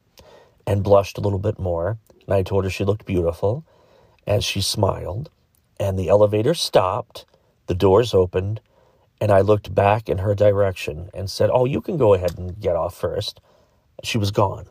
and 0.66 0.84
blushed 0.84 1.20
a 1.20 1.22
little 1.22 1.38
bit 1.38 1.60
more. 1.60 2.00
And 2.26 2.34
I 2.34 2.42
told 2.42 2.64
her 2.64 2.72
she 2.72 2.84
looked 2.84 3.06
beautiful, 3.06 3.64
and 4.26 4.44
she 4.44 4.60
smiled. 4.60 5.30
And 5.80 5.98
the 5.98 6.10
elevator 6.10 6.56
stopped, 6.56 7.28
the 7.68 7.76
doors 7.76 8.16
opened, 8.16 8.60
and 9.22 9.32
I 9.32 9.42
looked 9.42 9.76
back 9.76 10.10
in 10.10 10.18
her 10.18 10.34
direction 10.34 11.12
and 11.14 11.30
said, 11.30 11.52
Oh, 11.54 11.66
you 11.66 11.80
can 11.80 11.96
go 11.96 12.16
ahead 12.16 12.40
and 12.40 12.60
get 12.60 12.76
off 12.76 12.98
first. 12.98 13.40
She 14.04 14.18
was 14.18 14.32
gone. 14.32 14.66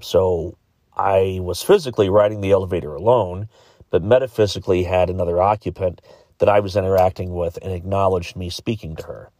So 0.00 0.56
I 0.96 1.38
was 1.42 1.62
physically 1.62 2.08
riding 2.08 2.40
the 2.40 2.52
elevator 2.52 2.94
alone, 2.94 3.48
but 3.90 4.02
metaphysically 4.02 4.84
had 4.84 5.10
another 5.10 5.40
occupant 5.42 6.00
that 6.38 6.48
I 6.48 6.60
was 6.60 6.76
interacting 6.76 7.34
with 7.34 7.58
and 7.62 7.72
acknowledged 7.72 8.36
me 8.36 8.50
speaking 8.50 8.96
to 8.96 9.02
her. 9.04 9.30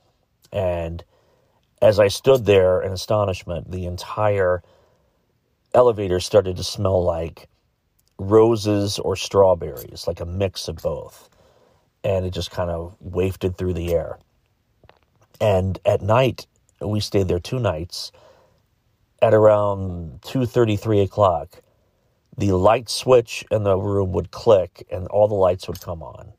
And 0.53 1.05
as 1.83 2.01
I 2.01 2.09
stood 2.09 2.47
there 2.47 2.81
in 2.81 2.93
astonishment, 2.93 3.71
the 3.71 3.87
entire 3.87 4.63
elevator 5.75 6.21
started 6.21 6.57
to 6.57 6.65
smell 6.65 7.03
like 7.03 7.49
roses 8.19 8.99
or 8.99 9.17
strawberries, 9.17 10.07
like 10.07 10.21
a 10.21 10.27
mix 10.27 10.69
of 10.69 10.77
both. 10.77 11.29
And 12.05 12.25
it 12.25 12.31
just 12.31 12.51
kind 12.51 12.71
of 12.71 12.97
wafted 13.01 13.57
through 13.57 13.75
the 13.75 13.93
air. 13.95 14.19
And 15.41 15.79
at 15.85 16.03
night, 16.03 16.47
we 16.81 17.01
stayed 17.01 17.29
there 17.29 17.39
two 17.39 17.59
nights. 17.59 18.13
At 19.23 19.33
around 19.33 20.21
2.30, 20.23 20.79
3 20.79 21.01
o'clock, 21.01 21.63
the 22.37 22.53
light 22.53 22.91
switch 22.91 23.45
in 23.51 23.63
the 23.63 23.77
room 23.77 24.13
would 24.13 24.31
click 24.31 24.87
and 24.91 25.07
all 25.09 25.27
the 25.27 25.35
lights 25.35 25.69
would 25.69 25.81
come 25.81 26.03
on. 26.03 26.33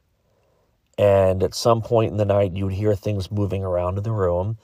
And 0.98 1.44
at 1.44 1.56
some 1.56 1.82
point 1.82 2.12
in 2.12 2.18
the 2.18 2.26
night, 2.26 2.54
you'd 2.54 2.74
hear 2.74 2.96
things 2.96 3.32
moving 3.32 3.64
around 3.64 3.98
in 3.98 4.04
the 4.04 4.12
room, 4.12 4.58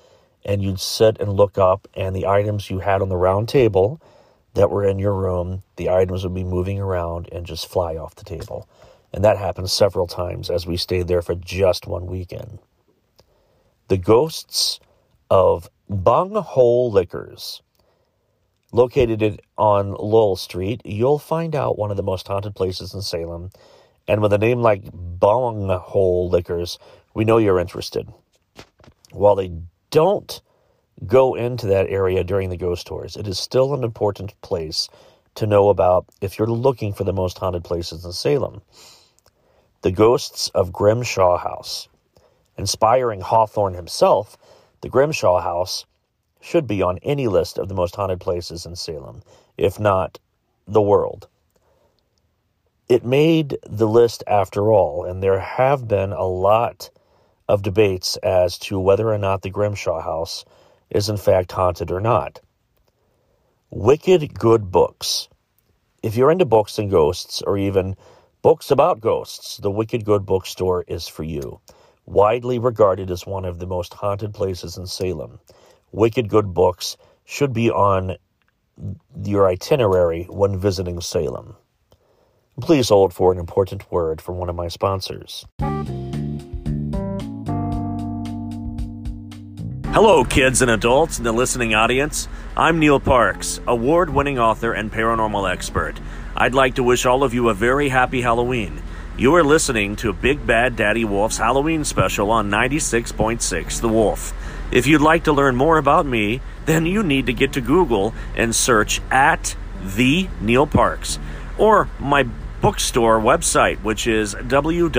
and 0.43 0.61
you'd 0.61 0.79
sit 0.79 1.19
and 1.19 1.33
look 1.33 1.57
up, 1.57 1.87
and 1.95 2.15
the 2.15 2.27
items 2.27 2.69
you 2.69 2.79
had 2.79 3.01
on 3.01 3.09
the 3.09 3.17
round 3.17 3.49
table 3.49 4.01
that 4.55 4.69
were 4.69 4.85
in 4.85 4.99
your 4.99 5.13
room, 5.13 5.63
the 5.75 5.89
items 5.89 6.23
would 6.23 6.33
be 6.33 6.43
moving 6.43 6.79
around 6.79 7.29
and 7.31 7.45
just 7.45 7.67
fly 7.67 7.95
off 7.95 8.15
the 8.15 8.23
table. 8.23 8.67
And 9.11 9.23
that 9.23 9.37
happened 9.37 9.69
several 9.69 10.07
times 10.07 10.49
as 10.49 10.65
we 10.65 10.77
stayed 10.77 11.07
there 11.07 11.21
for 11.21 11.35
just 11.35 11.87
one 11.87 12.07
weekend. 12.07 12.59
The 13.87 13.97
ghosts 13.97 14.79
of 15.29 15.69
Bung 15.89 16.35
Hole 16.35 16.91
Liquors. 16.91 17.61
Located 18.73 19.41
on 19.57 19.91
Lowell 19.93 20.35
Street, 20.35 20.81
you'll 20.83 21.19
find 21.19 21.55
out 21.55 21.77
one 21.77 21.91
of 21.91 21.97
the 21.97 22.03
most 22.03 22.27
haunted 22.27 22.55
places 22.55 22.93
in 22.93 23.01
Salem 23.01 23.51
and 24.07 24.21
with 24.21 24.33
a 24.33 24.37
name 24.37 24.61
like 24.61 24.83
Bung 24.93 25.69
Hole 25.69 26.29
Liquors, 26.29 26.77
we 27.13 27.23
know 27.23 27.37
you're 27.37 27.59
interested. 27.59 28.11
While 29.11 29.35
they 29.35 29.51
don't 29.91 30.41
go 31.05 31.35
into 31.35 31.67
that 31.67 31.89
area 31.89 32.23
during 32.23 32.49
the 32.49 32.57
ghost 32.57 32.87
tours, 32.87 33.15
it 33.15 33.27
is 33.27 33.39
still 33.39 33.73
an 33.73 33.83
important 33.83 34.39
place 34.41 34.89
to 35.35 35.47
know 35.47 35.69
about 35.69 36.05
if 36.21 36.37
you're 36.37 36.47
looking 36.47 36.93
for 36.93 37.05
the 37.05 37.13
most 37.13 37.37
haunted 37.37 37.63
places 37.63 38.03
in 38.03 38.11
Salem. 38.11 38.61
The 39.81 39.91
Ghosts 39.91 40.49
of 40.49 40.71
Grimshawe 40.71 41.39
House. 41.39 41.87
Inspiring 42.57 43.21
Hawthorne 43.21 43.73
himself, 43.73 44.37
the 44.81 44.89
Grimshawe 44.89 45.41
House 45.41 45.85
should 46.43 46.67
be 46.67 46.83
on 46.83 46.99
any 47.03 47.27
list 47.27 47.57
of 47.57 47.69
the 47.69 47.75
most 47.75 47.95
haunted 47.95 48.19
places 48.19 48.65
in 48.65 48.75
Salem, 48.75 49.23
if 49.57 49.79
not 49.79 50.19
the 50.67 50.81
world 50.81 51.27
it 52.89 53.05
made 53.05 53.57
the 53.65 53.87
list 53.87 54.23
after 54.27 54.71
all, 54.71 55.05
and 55.05 55.23
there 55.23 55.39
have 55.39 55.87
been 55.87 56.11
a 56.11 56.27
lot 56.27 56.89
of 57.47 57.63
debates 57.63 58.17
as 58.17 58.57
to 58.57 58.79
whether 58.79 59.11
or 59.11 59.17
not 59.17 59.41
the 59.41 59.49
Grimshawe 59.49 60.01
house 60.03 60.45
is 60.89 61.09
in 61.09 61.17
fact 61.17 61.51
haunted 61.51 61.91
or 61.91 61.99
not. 61.99 62.39
Wicked 63.71 64.37
Good 64.37 64.71
Books. 64.71 65.27
If 66.03 66.15
you're 66.15 66.31
into 66.31 66.45
books 66.45 66.77
and 66.77 66.91
ghosts, 66.91 67.41
or 67.41 67.57
even 67.57 67.95
books 68.41 68.69
about 68.69 68.99
ghosts, 68.99 69.57
the 69.57 69.71
Wicked 69.71 70.05
Good 70.05 70.25
Bookstore 70.25 70.83
is 70.87 71.07
for 71.07 71.23
you. 71.23 71.61
Widely 72.05 72.59
regarded 72.59 73.09
as 73.09 73.25
one 73.25 73.45
of 73.45 73.59
the 73.59 73.65
most 73.65 73.93
haunted 73.93 74.33
places 74.33 74.77
in 74.77 74.85
Salem, 74.85 75.39
Wicked 75.93 76.27
Good 76.27 76.53
Books 76.55 76.97
should 77.23 77.53
be 77.53 77.69
on 77.69 78.17
your 79.23 79.47
itinerary 79.47 80.23
when 80.23 80.57
visiting 80.57 80.99
Salem. 80.99 81.55
Please 82.59 82.89
hold 82.89 83.13
for 83.13 83.31
an 83.31 83.37
important 83.37 83.91
word 83.91 84.19
from 84.19 84.37
one 84.37 84.49
of 84.49 84.55
my 84.55 84.67
sponsors. 84.67 85.45
Hello, 89.93 90.23
kids 90.23 90.63
and 90.63 90.71
adults 90.71 91.19
in 91.19 91.23
the 91.23 91.31
listening 91.31 91.75
audience. 91.75 92.27
I'm 92.57 92.79
Neil 92.79 92.99
Parks, 92.99 93.61
award 93.67 94.09
winning 94.09 94.39
author 94.39 94.73
and 94.73 94.91
paranormal 94.91 95.51
expert. 95.51 95.99
I'd 96.35 96.55
like 96.55 96.73
to 96.75 96.83
wish 96.83 97.05
all 97.05 97.23
of 97.23 97.35
you 97.35 97.49
a 97.49 97.53
very 97.53 97.89
happy 97.89 98.21
Halloween. 98.21 98.81
You 99.15 99.35
are 99.35 99.43
listening 99.43 99.95
to 99.97 100.11
Big 100.11 100.47
Bad 100.47 100.75
Daddy 100.75 101.05
Wolf's 101.05 101.37
Halloween 101.37 101.83
special 101.83 102.31
on 102.31 102.49
96.6 102.49 103.79
The 103.79 103.87
Wolf. 103.87 104.33
If 104.73 104.87
you'd 104.87 105.01
like 105.01 105.25
to 105.25 105.31
learn 105.31 105.55
more 105.55 105.77
about 105.77 106.07
me, 106.07 106.41
then 106.65 106.87
you 106.87 107.03
need 107.03 107.27
to 107.27 107.33
get 107.33 107.53
to 107.53 107.61
Google 107.61 108.15
and 108.35 108.55
search 108.55 109.01
at 109.11 109.55
the 109.83 110.27
Neil 110.41 110.65
Parks 110.65 111.19
or 111.59 111.87
my 111.99 112.23
bookstore 112.59 113.19
website, 113.19 113.83
which 113.83 114.07
is 114.07 114.33
www.lulu.com 114.33 114.91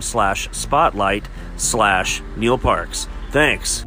slash 0.00 0.48
spotlight 0.52 1.28
slash 1.58 2.22
Neil 2.36 2.56
Parks. 2.56 3.06
Thanks. 3.30 3.84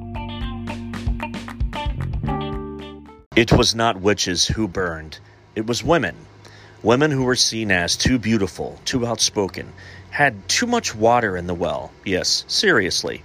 It 3.35 3.51
was 3.51 3.73
not 3.73 3.99
witches 3.99 4.45
who 4.45 4.67
burned, 4.67 5.17
it 5.55 5.65
was 5.65 5.83
women. 5.83 6.15
Women 6.83 7.09
who 7.09 7.23
were 7.23 7.35
seen 7.35 7.71
as 7.71 7.97
too 7.97 8.19
beautiful, 8.19 8.79
too 8.85 9.07
outspoken, 9.07 9.73
had 10.11 10.47
too 10.47 10.65
much 10.65 10.95
water 10.95 11.37
in 11.37 11.47
the 11.47 11.53
well. 11.53 11.91
Yes, 12.05 12.43
seriously. 12.47 13.23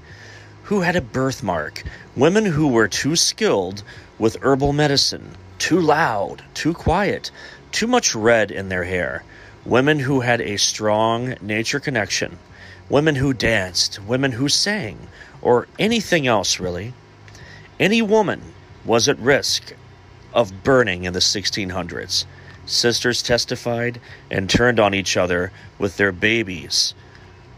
Who 0.64 0.80
had 0.80 0.96
a 0.96 1.00
birthmark. 1.00 1.82
Women 2.16 2.44
who 2.44 2.68
were 2.68 2.88
too 2.88 3.16
skilled 3.16 3.82
with 4.18 4.42
herbal 4.42 4.72
medicine, 4.72 5.36
too 5.58 5.80
loud, 5.80 6.42
too 6.54 6.74
quiet, 6.74 7.30
too 7.70 7.86
much 7.86 8.14
red 8.14 8.50
in 8.50 8.68
their 8.68 8.84
hair. 8.84 9.24
Women 9.64 9.98
who 10.00 10.20
had 10.20 10.40
a 10.40 10.56
strong 10.58 11.34
nature 11.40 11.80
connection. 11.80 12.38
Women 12.88 13.14
who 13.14 13.32
danced, 13.32 14.00
women 14.02 14.32
who 14.32 14.48
sang, 14.48 15.08
or 15.40 15.66
anything 15.78 16.26
else 16.26 16.60
really. 16.60 16.92
Any 17.80 18.02
woman 18.02 18.52
was 18.84 19.08
at 19.08 19.18
risk 19.18 19.74
of 20.34 20.62
burning 20.62 21.04
in 21.04 21.12
the 21.12 21.20
1600s. 21.20 22.24
Sisters 22.64 23.22
testified 23.22 24.00
and 24.30 24.48
turned 24.48 24.78
on 24.78 24.94
each 24.94 25.16
other 25.16 25.52
with 25.78 25.96
their 25.96 26.12
babies, 26.12 26.94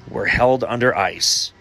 were 0.08 0.26
held 0.26 0.64
under 0.64 0.96
ice. 0.96 1.52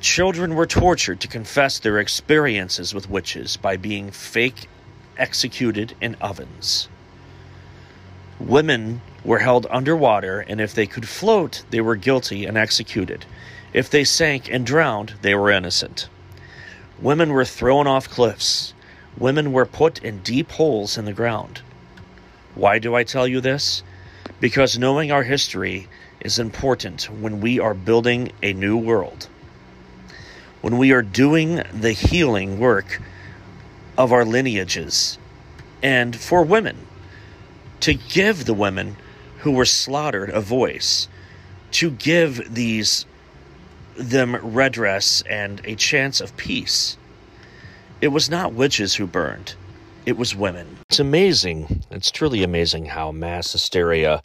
Children 0.00 0.54
were 0.54 0.66
tortured 0.66 1.20
to 1.20 1.28
confess 1.28 1.78
their 1.78 1.98
experiences 1.98 2.94
with 2.94 3.10
witches 3.10 3.58
by 3.58 3.76
being 3.76 4.10
fake 4.10 4.68
executed 5.18 5.94
in 6.00 6.16
ovens. 6.20 6.88
Women 8.38 9.02
were 9.22 9.40
held 9.40 9.66
underwater, 9.68 10.40
and 10.40 10.62
if 10.62 10.74
they 10.74 10.86
could 10.86 11.06
float, 11.06 11.62
they 11.68 11.82
were 11.82 11.96
guilty 11.96 12.46
and 12.46 12.56
executed. 12.56 13.26
If 13.74 13.90
they 13.90 14.04
sank 14.04 14.50
and 14.50 14.64
drowned, 14.64 15.14
they 15.20 15.34
were 15.34 15.50
innocent. 15.50 16.08
Women 16.98 17.30
were 17.30 17.44
thrown 17.44 17.86
off 17.86 18.08
cliffs. 18.08 18.72
Women 19.18 19.52
were 19.52 19.66
put 19.66 20.02
in 20.02 20.20
deep 20.20 20.52
holes 20.52 20.96
in 20.96 21.04
the 21.04 21.12
ground. 21.12 21.60
Why 22.54 22.78
do 22.78 22.94
I 22.94 23.04
tell 23.04 23.26
you 23.26 23.40
this? 23.40 23.82
Because 24.40 24.78
knowing 24.78 25.12
our 25.12 25.22
history 25.22 25.88
is 26.20 26.38
important 26.38 27.04
when 27.10 27.40
we 27.40 27.58
are 27.58 27.74
building 27.74 28.32
a 28.42 28.52
new 28.52 28.76
world. 28.76 29.28
When 30.60 30.76
we 30.78 30.92
are 30.92 31.02
doing 31.02 31.62
the 31.72 31.92
healing 31.92 32.58
work 32.58 33.00
of 33.96 34.12
our 34.12 34.24
lineages. 34.24 35.18
And 35.82 36.14
for 36.14 36.42
women, 36.42 36.86
to 37.80 37.94
give 37.94 38.44
the 38.44 38.54
women 38.54 38.96
who 39.38 39.52
were 39.52 39.64
slaughtered 39.64 40.30
a 40.30 40.40
voice, 40.40 41.08
to 41.72 41.90
give 41.90 42.54
these 42.54 43.06
them 43.96 44.36
redress 44.36 45.22
and 45.22 45.60
a 45.64 45.74
chance 45.74 46.20
of 46.20 46.36
peace. 46.36 46.96
It 48.00 48.08
was 48.08 48.30
not 48.30 48.52
witches 48.52 48.94
who 48.94 49.06
burned, 49.06 49.54
it 50.06 50.16
was 50.16 50.34
women. 50.34 50.78
It's 50.88 51.00
amazing, 51.00 51.84
it's 51.90 52.10
truly 52.10 52.42
amazing 52.42 52.86
how 52.86 53.12
mass 53.12 53.52
hysteria 53.52 54.22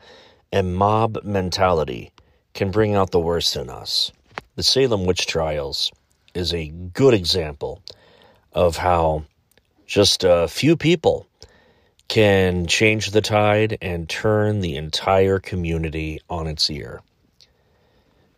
and 0.51 0.75
mob 0.75 1.23
mentality 1.23 2.11
can 2.53 2.71
bring 2.71 2.95
out 2.95 3.11
the 3.11 3.19
worst 3.19 3.55
in 3.55 3.69
us. 3.69 4.11
The 4.55 4.63
Salem 4.63 5.05
witch 5.05 5.27
trials 5.27 5.91
is 6.33 6.53
a 6.53 6.69
good 6.69 7.13
example 7.13 7.81
of 8.53 8.77
how 8.77 9.25
just 9.85 10.23
a 10.23 10.47
few 10.47 10.77
people 10.77 11.27
can 12.07 12.67
change 12.67 13.11
the 13.11 13.21
tide 13.21 13.77
and 13.81 14.07
turn 14.07 14.61
the 14.61 14.75
entire 14.75 15.39
community 15.39 16.21
on 16.29 16.47
its 16.47 16.69
ear. 16.69 17.01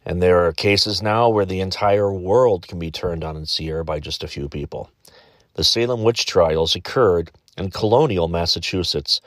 And 0.06 0.21
there 0.21 0.45
are 0.45 0.54
cases 0.54 1.02
now 1.02 1.30
where 1.30 1.45
the 1.45 1.60
entire 1.60 2.12
world 2.12 2.67
can 2.67 2.80
be 2.80 2.91
turned 2.91 3.23
on 3.23 3.36
its 3.38 3.60
ear 3.60 3.84
by 3.84 4.00
just 4.00 4.23
a 4.23 4.28
few 4.28 4.47
people. 4.47 4.89
The 5.58 5.63
Salem 5.63 6.04
witch 6.04 6.28
trials 6.28 6.76
occurred 6.76 7.32
in 7.58 7.72
colonial 7.72 8.28
Massachusetts 8.28 9.22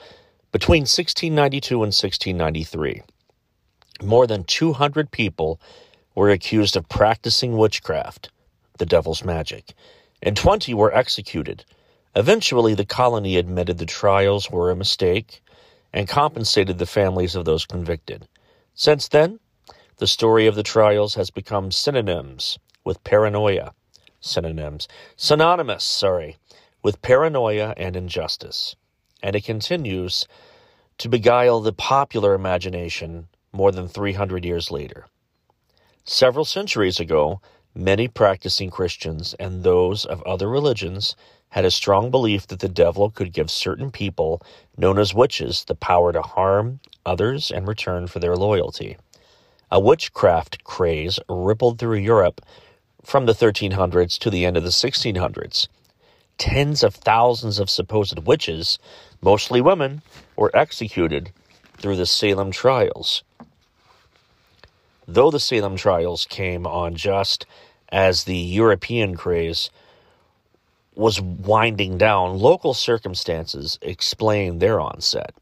between 0.53 0.83
1692 0.83 1.75
and 1.75 1.93
1693. 1.93 3.03
More 4.05 4.29
than 4.29 4.45
200 4.45 5.11
people 5.11 5.61
were 6.15 6.31
accused 6.31 6.77
of 6.77 6.89
practicing 6.89 7.57
witchcraft, 7.57 8.31
the 8.79 8.87
devil's 8.87 9.25
magic, 9.25 9.75
and 10.23 10.37
20 10.37 10.73
were 10.73 10.95
executed. 10.95 11.65
Eventually, 12.15 12.75
the 12.75 12.85
colony 12.85 13.37
admitted 13.37 13.79
the 13.79 13.85
trials 13.85 14.49
were 14.53 14.71
a 14.71 14.77
mistake 14.77 15.43
and 15.93 16.07
compensated 16.07 16.79
the 16.79 16.87
families 16.87 17.35
of 17.35 17.45
those 17.45 17.67
convicted. 17.67 18.29
Since 18.75 19.09
then, 19.09 19.41
the 19.97 20.07
story 20.07 20.47
of 20.47 20.55
the 20.55 20.63
trials 20.63 21.17
has 21.17 21.31
become 21.31 21.73
synonyms 21.73 22.57
with 22.85 23.03
paranoia. 23.03 23.75
Synonyms. 24.21 24.87
Synonymous, 25.17 25.85
sorry, 25.85 26.37
with 26.83 27.03
paranoia 27.03 27.75
and 27.77 27.97
injustice. 27.97 28.77
And 29.23 29.35
it 29.35 29.45
continues 29.45 30.27
to 30.99 31.09
beguile 31.09 31.61
the 31.61 31.73
popular 31.73 32.35
imagination 32.35 33.29
more 33.53 33.73
than 33.73 33.89
300 33.89 34.45
years 34.45 34.71
later. 34.71 35.07
Several 36.05 36.45
centuries 36.45 37.01
ago, 37.01 37.41
many 37.75 38.09
practicing 38.09 38.71
Christians 38.71 39.35
and 39.35 39.63
those 39.63 40.05
of 40.05 40.23
other 40.23 40.49
religions 40.49 41.17
had 41.51 41.65
a 41.65 41.71
strong 41.71 42.11
belief 42.11 42.47
that 42.47 42.61
the 42.61 42.69
devil 42.69 43.11
could 43.11 43.33
give 43.33 43.51
certain 43.51 43.91
people, 43.91 44.41
known 44.77 44.99
as 44.99 45.15
witches, 45.15 45.65
the 45.65 45.75
power 45.75 46.13
to 46.13 46.23
harm 46.23 46.81
others 47.05 47.51
in 47.51 47.67
return 47.67 48.07
for 48.07 48.19
their 48.21 48.37
loyalty. 48.37 48.97
A 49.71 49.81
witchcraft 49.81 50.65
craze 50.65 51.19
rippled 51.29 51.79
through 51.79 51.99
Europe 51.99 52.41
from 53.05 53.27
the 53.27 53.33
1300s 53.33 54.19
to 54.19 54.31
the 54.31 54.45
end 54.45 54.57
of 54.57 54.63
the 54.63 54.71
1600s. 54.71 55.69
Tens 56.39 56.83
of 56.83 56.95
thousands 56.95 57.59
of 57.59 57.69
supposed 57.69 58.27
witches, 58.27 58.79
mostly 59.21 59.61
women, 59.61 60.03
were 60.37 60.51
executed 60.55 61.31
through 61.77 61.97
the 61.97 62.07
Salem 62.07 62.51
trials. 62.51 63.23
Though 65.07 65.31
the 65.31 65.41
Salem 65.41 65.77
trials 65.77 66.27
came 66.27 66.67
on 66.67 66.95
just 66.95 67.47
as 67.91 68.25
the 68.25 68.37
European 68.37 69.17
craze 69.17 69.71
was 70.95 71.21
winding 71.21 71.99
down, 71.99 72.39
local 72.39 72.75
circumstances 72.75 73.79
explained 73.83 74.61
their 74.61 74.81
onset. 74.81 75.33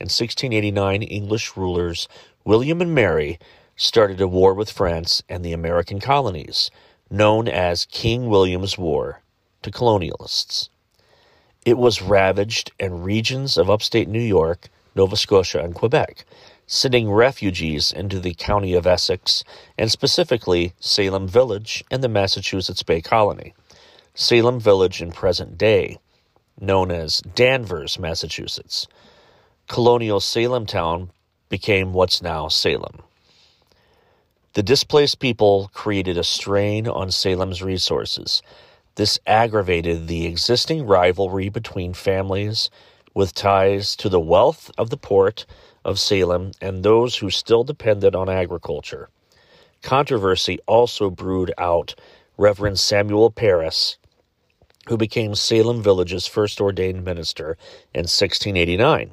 In 0.00 0.06
1689, 0.06 1.02
English 1.02 1.56
rulers 1.56 2.08
William 2.44 2.80
and 2.80 2.94
Mary 2.94 3.38
started 3.76 4.20
a 4.20 4.28
war 4.28 4.54
with 4.54 4.70
France 4.70 5.22
and 5.28 5.44
the 5.44 5.52
American 5.52 6.00
colonies, 6.00 6.70
known 7.10 7.48
as 7.48 7.86
King 7.86 8.28
William's 8.28 8.78
War 8.78 9.20
to 9.62 9.70
colonialists. 9.70 10.68
It 11.66 11.76
was 11.76 12.00
ravaged 12.00 12.72
in 12.78 13.02
regions 13.02 13.58
of 13.58 13.68
upstate 13.68 14.08
New 14.08 14.20
York, 14.20 14.68
Nova 14.94 15.16
Scotia, 15.16 15.60
and 15.62 15.74
Quebec, 15.74 16.24
sending 16.66 17.10
refugees 17.10 17.90
into 17.90 18.20
the 18.20 18.34
county 18.34 18.74
of 18.74 18.86
Essex 18.86 19.42
and 19.76 19.90
specifically 19.90 20.72
Salem 20.78 21.26
Village 21.26 21.84
and 21.90 22.02
the 22.02 22.08
Massachusetts 22.08 22.84
Bay 22.84 23.00
Colony. 23.00 23.54
Salem 24.14 24.60
Village 24.60 25.02
in 25.02 25.10
present 25.10 25.58
day, 25.58 25.98
known 26.60 26.90
as 26.90 27.20
Danvers, 27.20 27.98
Massachusetts. 27.98 28.86
Colonial 29.66 30.20
Salem 30.20 30.64
town 30.64 31.10
became 31.48 31.92
what's 31.92 32.22
now 32.22 32.48
Salem. 32.48 33.02
The 34.54 34.64
displaced 34.64 35.20
people 35.20 35.70
created 35.72 36.18
a 36.18 36.24
strain 36.24 36.88
on 36.88 37.12
Salem's 37.12 37.62
resources. 37.62 38.42
This 38.96 39.20
aggravated 39.24 40.08
the 40.08 40.26
existing 40.26 40.86
rivalry 40.86 41.48
between 41.48 41.94
families 41.94 42.68
with 43.14 43.32
ties 43.32 43.94
to 43.94 44.08
the 44.08 44.18
wealth 44.18 44.68
of 44.76 44.90
the 44.90 44.96
port 44.96 45.46
of 45.84 46.00
Salem 46.00 46.50
and 46.60 46.82
those 46.82 47.18
who 47.18 47.30
still 47.30 47.62
depended 47.62 48.16
on 48.16 48.28
agriculture. 48.28 49.08
Controversy 49.82 50.58
also 50.66 51.10
brewed 51.10 51.52
out 51.56 51.94
Reverend 52.36 52.80
Samuel 52.80 53.30
Parris, 53.30 53.98
who 54.88 54.96
became 54.96 55.36
Salem 55.36 55.80
Village's 55.80 56.26
first 56.26 56.60
ordained 56.60 57.04
minister 57.04 57.56
in 57.94 58.00
1689 58.00 59.12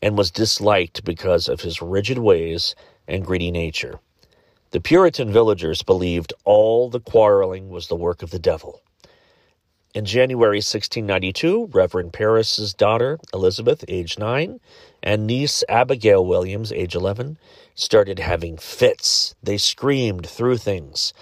and 0.00 0.16
was 0.16 0.30
disliked 0.30 1.04
because 1.04 1.48
of 1.48 1.60
his 1.60 1.82
rigid 1.82 2.16
ways 2.16 2.74
and 3.06 3.26
greedy 3.26 3.50
nature. 3.50 4.00
The 4.74 4.80
Puritan 4.80 5.30
villagers 5.30 5.82
believed 5.84 6.32
all 6.44 6.90
the 6.90 6.98
quarreling 6.98 7.68
was 7.68 7.86
the 7.86 7.94
work 7.94 8.24
of 8.24 8.32
the 8.32 8.40
devil. 8.40 8.82
In 9.94 10.04
January 10.04 10.56
1692, 10.56 11.66
Reverend 11.66 12.12
Parris's 12.12 12.74
daughter, 12.74 13.20
Elizabeth, 13.32 13.84
age 13.86 14.18
9, 14.18 14.58
and 15.00 15.26
niece 15.28 15.62
Abigail 15.68 16.26
Williams, 16.26 16.72
age 16.72 16.96
11, 16.96 17.38
started 17.76 18.18
having 18.18 18.56
fits. 18.56 19.36
They 19.40 19.58
screamed 19.58 20.26
through 20.26 20.56
things, 20.56 21.14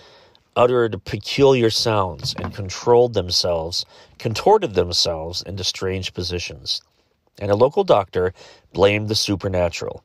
uttered 0.57 1.05
peculiar 1.05 1.69
sounds, 1.69 2.35
and 2.39 2.55
controlled 2.55 3.13
themselves, 3.13 3.85
contorted 4.19 4.73
themselves 4.73 5.43
into 5.43 5.63
strange 5.63 6.15
positions. 6.15 6.81
And 7.39 7.51
a 7.51 7.55
local 7.55 7.85
doctor 7.85 8.33
blamed 8.73 9.11
the 9.11 9.15
supernatural. 9.15 10.03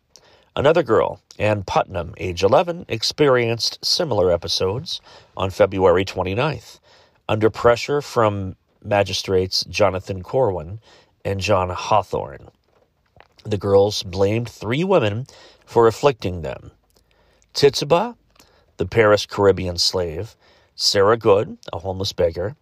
Another 0.57 0.81
girl, 0.81 1.21
Ann 1.37 1.61
Putnam, 1.61 2.15
age 2.17 2.41
11, 2.41 2.87
experienced 2.87 3.77
similar 3.85 4.31
episodes 4.31 4.99
on 5.37 5.51
February 5.51 6.03
29th. 6.03 6.79
Under 7.29 7.51
pressure 7.51 8.01
from 8.01 8.55
magistrates 8.83 9.63
Jonathan 9.65 10.23
Corwin 10.23 10.79
and 11.23 11.39
John 11.39 11.69
Hathorne. 11.69 12.47
The 13.43 13.59
girls 13.59 14.01
blamed 14.01 14.49
three 14.49 14.83
women 14.83 15.27
for 15.63 15.85
afflicting 15.85 16.41
them 16.41 16.71
Tituba, 17.53 18.15
the 18.77 18.87
Parris 18.87 19.27
Caribbean 19.27 19.77
slave, 19.77 20.35
Sarah 20.75 21.17
Good, 21.17 21.59
a 21.71 21.77
homeless 21.77 22.13
beggar, 22.13 22.55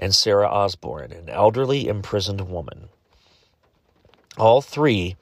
and 0.00 0.12
Sarah 0.12 0.48
Osborne, 0.48 1.12
an 1.12 1.28
elderly 1.28 1.86
imprisoned 1.86 2.50
woman. 2.50 2.88
All 4.36 4.60
three 4.60 5.14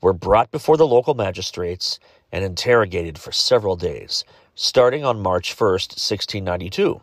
were 0.00 0.12
brought 0.12 0.50
before 0.50 0.76
the 0.76 0.86
local 0.86 1.14
magistrates 1.14 1.98
and 2.32 2.44
interrogated 2.44 3.18
for 3.18 3.32
several 3.32 3.76
days, 3.76 4.24
starting 4.54 5.04
on 5.04 5.22
March 5.22 5.54
1st, 5.54 5.98
1692. 5.98 7.00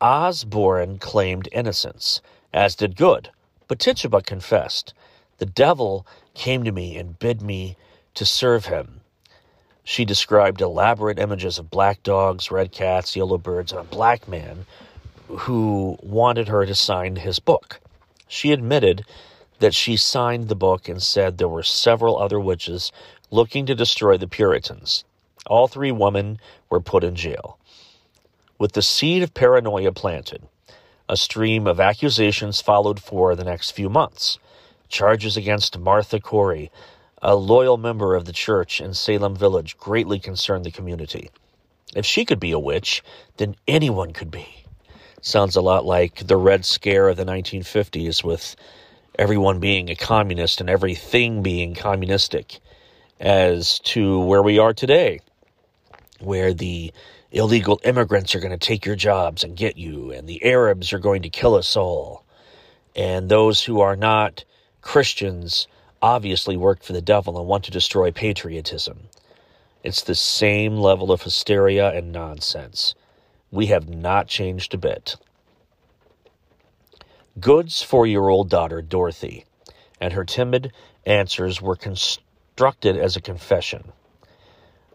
Osborne 0.00 0.98
claimed 0.98 1.48
innocence, 1.52 2.20
as 2.52 2.74
did 2.74 2.96
Good, 2.96 3.30
but 3.68 3.78
Tituba 3.78 4.22
confessed. 4.22 4.92
The 5.38 5.46
devil 5.46 6.06
came 6.34 6.64
to 6.64 6.72
me 6.72 6.96
and 6.96 7.18
bid 7.18 7.40
me 7.40 7.76
to 8.14 8.24
serve 8.24 8.66
him. 8.66 9.00
She 9.82 10.04
described 10.04 10.60
elaborate 10.60 11.18
images 11.18 11.58
of 11.58 11.70
black 11.70 12.02
dogs, 12.02 12.50
red 12.50 12.72
cats, 12.72 13.16
yellow 13.16 13.38
birds, 13.38 13.72
and 13.72 13.80
a 13.80 13.84
black 13.84 14.26
man 14.26 14.66
who 15.28 15.98
wanted 16.02 16.48
her 16.48 16.64
to 16.64 16.74
sign 16.74 17.16
his 17.16 17.38
book. 17.38 17.80
She 18.28 18.52
admitted 18.52 19.04
that 19.58 19.74
she 19.74 19.96
signed 19.96 20.48
the 20.48 20.54
book 20.54 20.88
and 20.88 21.02
said 21.02 21.38
there 21.38 21.48
were 21.48 21.62
several 21.62 22.18
other 22.18 22.40
witches 22.40 22.92
looking 23.30 23.66
to 23.66 23.74
destroy 23.74 24.16
the 24.16 24.28
Puritans. 24.28 25.04
All 25.46 25.68
three 25.68 25.92
women 25.92 26.38
were 26.70 26.80
put 26.80 27.04
in 27.04 27.14
jail. 27.14 27.58
With 28.58 28.72
the 28.72 28.82
seed 28.82 29.22
of 29.22 29.34
paranoia 29.34 29.92
planted, 29.92 30.42
a 31.08 31.16
stream 31.16 31.66
of 31.66 31.80
accusations 31.80 32.60
followed 32.60 33.00
for 33.00 33.34
the 33.34 33.44
next 33.44 33.72
few 33.72 33.88
months. 33.88 34.38
Charges 34.88 35.36
against 35.36 35.78
Martha 35.78 36.20
Corey, 36.20 36.70
a 37.20 37.34
loyal 37.36 37.76
member 37.76 38.14
of 38.14 38.24
the 38.24 38.32
church 38.32 38.80
in 38.80 38.94
Salem 38.94 39.36
Village, 39.36 39.76
greatly 39.76 40.18
concerned 40.18 40.64
the 40.64 40.70
community. 40.70 41.30
If 41.94 42.06
she 42.06 42.24
could 42.24 42.40
be 42.40 42.52
a 42.52 42.58
witch, 42.58 43.02
then 43.36 43.56
anyone 43.68 44.12
could 44.12 44.30
be. 44.30 44.64
Sounds 45.20 45.56
a 45.56 45.62
lot 45.62 45.84
like 45.84 46.26
the 46.26 46.36
Red 46.36 46.64
Scare 46.64 47.08
of 47.08 47.16
the 47.16 47.24
1950s, 47.24 48.22
with 48.22 48.56
everyone 49.18 49.60
being 49.60 49.90
a 49.90 49.96
communist 49.96 50.60
and 50.60 50.68
everything 50.68 51.42
being 51.42 51.74
communistic, 51.74 52.60
as 53.20 53.78
to 53.80 54.20
where 54.20 54.42
we 54.42 54.58
are 54.58 54.74
today, 54.74 55.20
where 56.20 56.52
the 56.52 56.92
illegal 57.30 57.80
immigrants 57.84 58.34
are 58.34 58.40
going 58.40 58.50
to 58.50 58.58
take 58.58 58.84
your 58.84 58.96
jobs 58.96 59.44
and 59.44 59.56
get 59.56 59.76
you, 59.76 60.10
and 60.10 60.28
the 60.28 60.44
Arabs 60.44 60.92
are 60.92 60.98
going 60.98 61.22
to 61.22 61.28
kill 61.28 61.54
us 61.54 61.76
all, 61.76 62.24
and 62.96 63.28
those 63.28 63.62
who 63.62 63.80
are 63.80 63.96
not 63.96 64.44
Christians 64.80 65.66
obviously 66.02 66.56
work 66.56 66.82
for 66.82 66.92
the 66.92 67.00
devil 67.00 67.38
and 67.38 67.48
want 67.48 67.64
to 67.64 67.70
destroy 67.70 68.10
patriotism. 68.10 69.08
It's 69.82 70.02
the 70.02 70.14
same 70.14 70.76
level 70.76 71.12
of 71.12 71.22
hysteria 71.22 71.90
and 71.92 72.12
nonsense. 72.12 72.94
We 73.50 73.66
have 73.66 73.88
not 73.88 74.28
changed 74.28 74.74
a 74.74 74.78
bit. 74.78 75.16
Good's 77.40 77.82
four 77.82 78.06
year 78.06 78.28
old 78.28 78.48
daughter, 78.48 78.80
Dorothy, 78.80 79.44
and 80.00 80.12
her 80.12 80.24
timid 80.24 80.72
answers 81.04 81.60
were 81.60 81.74
constructed 81.74 82.96
as 82.96 83.16
a 83.16 83.20
confession. 83.20 83.92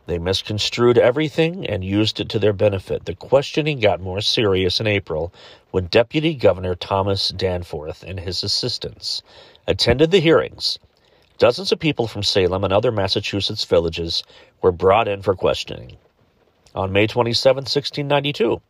They 0.06 0.18
misconstrued 0.18 0.98
everything 0.98 1.68
and 1.68 1.84
used 1.84 2.20
it 2.20 2.30
to 2.30 2.40
their 2.40 2.54
benefit. 2.54 3.06
The 3.06 3.14
questioning 3.14 3.80
got 3.80 4.00
more 4.00 4.22
serious 4.22 4.80
in 4.80 4.88
April 4.88 5.34
when 5.72 5.88
Deputy 5.88 6.34
Governor 6.34 6.76
Thomas 6.76 7.30
Danforth 7.30 8.04
and 8.04 8.20
his 8.20 8.42
assistants 8.42 9.22
attended 9.68 10.12
the 10.12 10.22
hearings. 10.22 10.80
Dozens 11.38 11.72
of 11.74 11.80
people 11.80 12.08
from 12.08 12.24
Salem 12.24 12.64
and 12.64 12.74
other 12.74 12.92
Massachusetts 12.92 13.66
villages 13.66 14.24
were 14.62 14.72
brought 14.72 15.10
in 15.10 15.22
for 15.22 15.36
questioning. 15.36 15.98
On 16.74 16.92
May 16.92 17.06
27, 17.06 17.64
1692, 17.64 18.62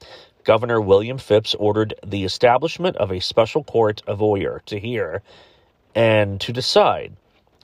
Governor 0.49 0.81
William 0.81 1.19
Phips 1.19 1.53
ordered 1.59 1.93
the 2.03 2.23
establishment 2.23 2.97
of 2.97 3.11
a 3.11 3.19
special 3.19 3.63
court 3.63 4.01
of 4.07 4.19
oyer 4.19 4.63
to 4.65 4.79
hear 4.79 5.21
and 5.93 6.41
to 6.41 6.51
decide 6.51 7.15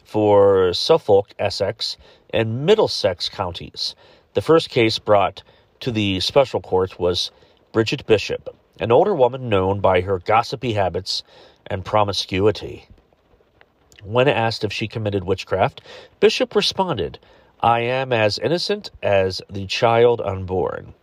for 0.03 0.71
Suffolk, 0.71 1.33
Essex, 1.39 1.97
and 2.29 2.63
Middlesex 2.63 3.27
counties. 3.27 3.95
The 4.35 4.43
first 4.43 4.69
case 4.69 4.99
brought 4.99 5.41
to 5.79 5.89
the 5.89 6.19
special 6.19 6.61
court 6.61 6.99
was 6.99 7.31
Bridget 7.71 8.05
Bishop, 8.05 8.55
an 8.79 8.91
older 8.91 9.15
woman 9.15 9.49
known 9.49 9.79
by 9.79 10.01
her 10.01 10.19
gossipy 10.19 10.73
habits 10.73 11.23
and 11.65 11.83
promiscuity. 11.83 12.87
When 14.03 14.27
asked 14.27 14.63
if 14.63 14.71
she 14.71 14.87
committed 14.87 15.23
witchcraft, 15.23 15.81
Bishop 16.19 16.53
responded, 16.53 17.17
I 17.61 17.79
am 17.79 18.13
as 18.13 18.37
innocent 18.37 18.91
as 19.01 19.41
the 19.49 19.65
child 19.65 20.21
unborn. 20.21 20.93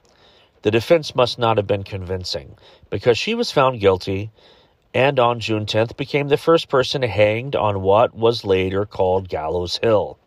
The 0.62 0.70
defense 0.70 1.14
must 1.14 1.38
not 1.38 1.56
have 1.56 1.66
been 1.66 1.82
convincing, 1.82 2.56
because 2.88 3.18
she 3.18 3.34
was 3.34 3.50
found 3.50 3.80
guilty 3.80 4.30
and 4.94 5.18
on 5.18 5.40
June 5.40 5.64
10th 5.64 5.96
became 5.96 6.28
the 6.28 6.36
first 6.36 6.68
person 6.68 7.02
hanged 7.02 7.56
on 7.56 7.82
what 7.82 8.14
was 8.14 8.44
later 8.44 8.84
called 8.84 9.28
Gallows 9.28 9.78
Hill. 9.82 10.18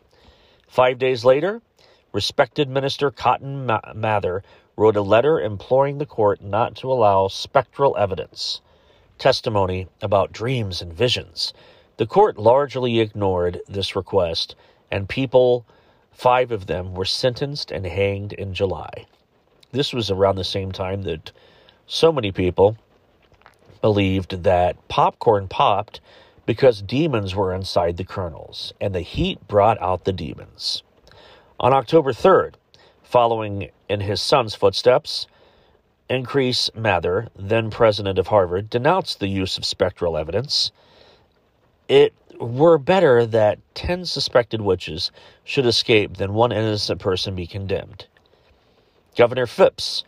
Five 0.67 0.97
days 0.97 1.23
later, 1.23 1.61
respected 2.11 2.67
Minister 2.67 3.11
Cotton 3.11 3.65
Mather 3.93 4.43
wrote 4.75 4.97
a 4.97 5.01
letter 5.01 5.39
imploring 5.39 5.99
the 5.99 6.05
court 6.05 6.41
not 6.41 6.75
to 6.77 6.91
allow 6.91 7.27
spectral 7.27 7.95
evidence, 7.97 8.59
testimony 9.19 9.87
about 10.01 10.33
dreams 10.33 10.81
and 10.81 10.91
visions. 10.91 11.53
The 11.97 12.07
court 12.07 12.37
largely 12.37 12.99
ignored 12.99 13.61
this 13.69 13.95
request, 13.95 14.55
and 14.91 15.07
people, 15.07 15.65
five 16.11 16.51
of 16.51 16.65
them, 16.65 16.93
were 16.95 17.05
sentenced 17.05 17.71
and 17.71 17.85
hanged 17.85 18.33
in 18.33 18.53
July. 18.53 19.05
This 19.75 19.91
was 19.91 20.09
around 20.09 20.37
the 20.37 20.45
same 20.45 20.71
time 20.71 21.01
that 21.03 21.33
so 21.85 22.09
many 22.13 22.31
people 22.31 22.77
believed 23.81 24.43
that 24.43 24.87
popcorn 24.87 25.49
popped 25.49 25.99
because 26.45 26.81
demons 26.81 27.35
were 27.35 27.53
inside 27.53 27.97
the 27.97 28.05
kernels, 28.05 28.73
and 28.79 28.95
the 28.95 29.01
heat 29.01 29.45
brought 29.49 29.81
out 29.81 30.05
the 30.05 30.13
demons. 30.13 30.81
On 31.59 31.73
October 31.73 32.13
3rd, 32.13 32.53
following 33.03 33.69
in 33.89 33.99
his 33.99 34.21
son's 34.21 34.55
footsteps, 34.55 35.27
Increase 36.09 36.69
Mather, 36.73 37.27
then 37.35 37.69
president 37.69 38.17
of 38.17 38.27
Harvard, 38.27 38.69
denounced 38.69 39.19
the 39.19 39.27
use 39.27 39.57
of 39.57 39.65
spectral 39.65 40.15
evidence. 40.15 40.71
It 41.89 42.13
were 42.39 42.77
better 42.77 43.25
that 43.25 43.59
10 43.73 44.05
suspected 44.05 44.61
witches 44.61 45.11
should 45.43 45.65
escape 45.65 46.15
than 46.15 46.33
one 46.33 46.53
innocent 46.53 47.01
person 47.01 47.35
be 47.35 47.45
condemned. 47.45 48.05
Governor 49.15 49.47
Phips, 49.47 50.03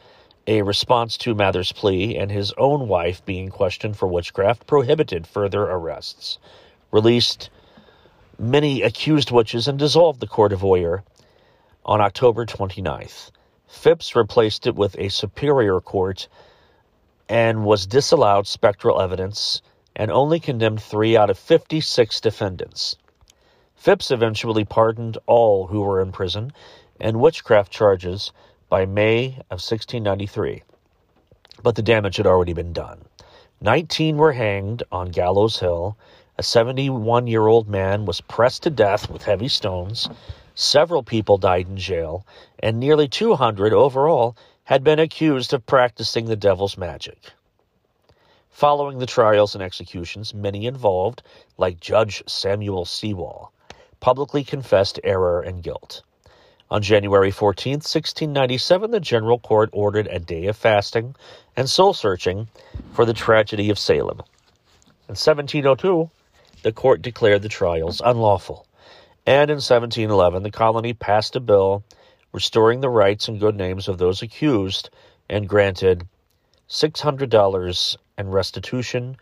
a 0.48 0.62
response 0.64 1.16
to 1.18 1.34
Mather's 1.34 1.72
plea 1.72 2.18
and 2.18 2.30
his 2.30 2.52
own 2.58 2.90
wife 2.90 3.24
being 3.24 3.48
questioned 3.48 3.96
for 3.96 4.06
witchcraft, 4.06 4.68
prohibited 4.68 5.26
further 5.26 5.64
arrests, 5.64 6.40
released 6.92 7.50
many 8.38 8.82
accused 8.82 9.32
witches, 9.32 9.66
and 9.66 9.80
dissolved 9.80 10.20
the 10.20 10.28
Court 10.28 10.52
of 10.52 10.64
Oyer 10.64 11.06
on 11.86 12.02
October 12.02 12.46
29th. 12.46 13.32
Phips 13.66 14.14
replaced 14.14 14.68
it 14.68 14.76
with 14.76 14.98
a 15.00 15.08
superior 15.08 15.80
court 15.80 16.28
and 17.30 17.64
was 17.64 17.88
disallowed 17.88 18.46
spectral 18.46 19.00
evidence 19.00 19.62
and 19.96 20.12
only 20.12 20.42
condemned 20.42 20.82
three 20.82 21.16
out 21.16 21.30
of 21.30 21.40
56 21.40 22.20
defendants. 22.20 22.98
Phips 23.74 24.12
eventually 24.12 24.66
pardoned 24.66 25.18
all 25.28 25.68
who 25.68 25.80
were 25.80 26.02
in 26.02 26.12
prison, 26.12 26.52
and 27.00 27.22
witchcraft 27.22 27.72
charges 27.72 28.34
by 28.70 28.86
May 28.86 29.28
of 29.50 29.62
1693, 29.64 30.64
but 31.64 31.76
the 31.76 31.82
damage 31.82 32.18
had 32.18 32.28
already 32.28 32.54
been 32.54 32.74
done. 32.74 33.06
Nineteen 33.62 34.18
were 34.18 34.34
hanged 34.34 34.84
on 34.92 35.10
Gallows 35.10 35.60
Hill. 35.60 35.98
A 36.38 36.44
71 36.44 37.28
year 37.28 37.48
old 37.48 37.70
man 37.70 38.06
was 38.06 38.22
pressed 38.22 38.64
to 38.64 38.70
death 38.70 39.10
with 39.10 39.24
heavy 39.24 39.48
stones. 39.48 40.10
Several 40.54 41.02
people 41.02 41.38
died 41.38 41.68
in 41.68 41.78
jail, 41.78 42.26
and 42.60 42.80
nearly 42.80 43.08
200 43.08 43.74
overall 43.74 44.36
had 44.66 44.84
been 44.84 45.00
accused 45.00 45.54
of 45.54 45.66
practicing 45.66 46.26
the 46.26 46.36
devil's 46.36 46.78
magic. 46.78 47.32
Following 48.50 49.00
the 49.00 49.06
trials 49.06 49.56
and 49.56 49.64
executions, 49.64 50.34
many 50.34 50.66
involved, 50.66 51.24
like 51.58 51.80
Judge 51.80 52.22
Samuel 52.28 52.84
Sewall, 52.84 53.54
publicly 54.02 54.44
confessed 54.44 55.00
error 55.04 55.42
and 55.42 55.64
guilt. 55.64 56.02
On 56.70 56.82
January 56.82 57.32
14, 57.32 57.76
1697, 57.76 58.92
the 58.92 59.00
General 59.00 59.40
Court 59.40 59.70
ordered 59.72 60.08
a 60.08 60.20
day 60.20 60.48
of 60.48 60.58
fasting 60.58 61.16
and 61.56 61.70
soul 61.70 61.94
searching 61.94 62.50
for 62.92 63.06
the 63.06 63.14
tragedy 63.14 63.70
of 63.70 63.80
Salem. 63.80 64.20
In 65.08 65.16
1702, 65.16 66.10
the 66.64 66.74
court 66.74 67.02
declared 67.02 67.42
the 67.42 67.48
trials 67.48 68.02
unlawful. 68.04 68.68
And 69.26 69.50
in 69.50 69.58
1711, 69.58 70.44
the 70.44 70.52
colony 70.52 70.94
passed 70.94 71.38
a 71.38 71.40
bill 71.40 71.86
restoring 72.34 72.82
the 72.82 72.90
rights 72.90 73.30
and 73.30 73.40
good 73.40 73.56
names 73.56 73.88
of 73.88 73.98
those 73.98 74.22
accused 74.22 74.90
and 75.30 75.48
granted 75.48 76.06
$600 76.70 77.98
in 78.18 78.28
restitution 78.30 79.16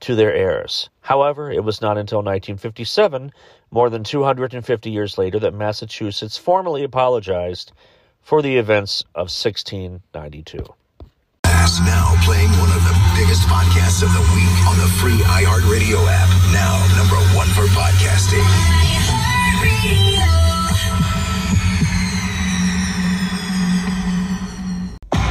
to 0.00 0.14
their 0.14 0.32
heirs. 0.32 0.88
However, 1.00 1.50
it 1.50 1.64
was 1.64 1.80
not 1.80 1.98
until 1.98 2.18
1957, 2.18 3.32
more 3.70 3.90
than 3.90 4.04
250 4.04 4.90
years 4.90 5.18
later, 5.18 5.38
that 5.38 5.54
Massachusetts 5.54 6.36
formally 6.36 6.84
apologized 6.84 7.72
for 8.22 8.42
the 8.42 8.56
events 8.56 9.02
of 9.14 9.30
1692. 9.30 10.64
Now 11.84 12.14
playing 12.24 12.50
one 12.58 12.68
of 12.68 12.82
the 12.82 12.96
biggest 13.16 13.46
podcasts 13.46 14.02
of 14.02 14.12
the 14.12 14.20
week 14.34 14.66
on 14.66 14.76
the 14.76 14.90
free 14.98 15.22
iHeartRadio 15.22 16.04
app. 16.08 16.28
Now 16.52 16.76
number 16.98 17.16
one 17.36 17.46
for 17.48 17.64
podcasting. 17.72 18.44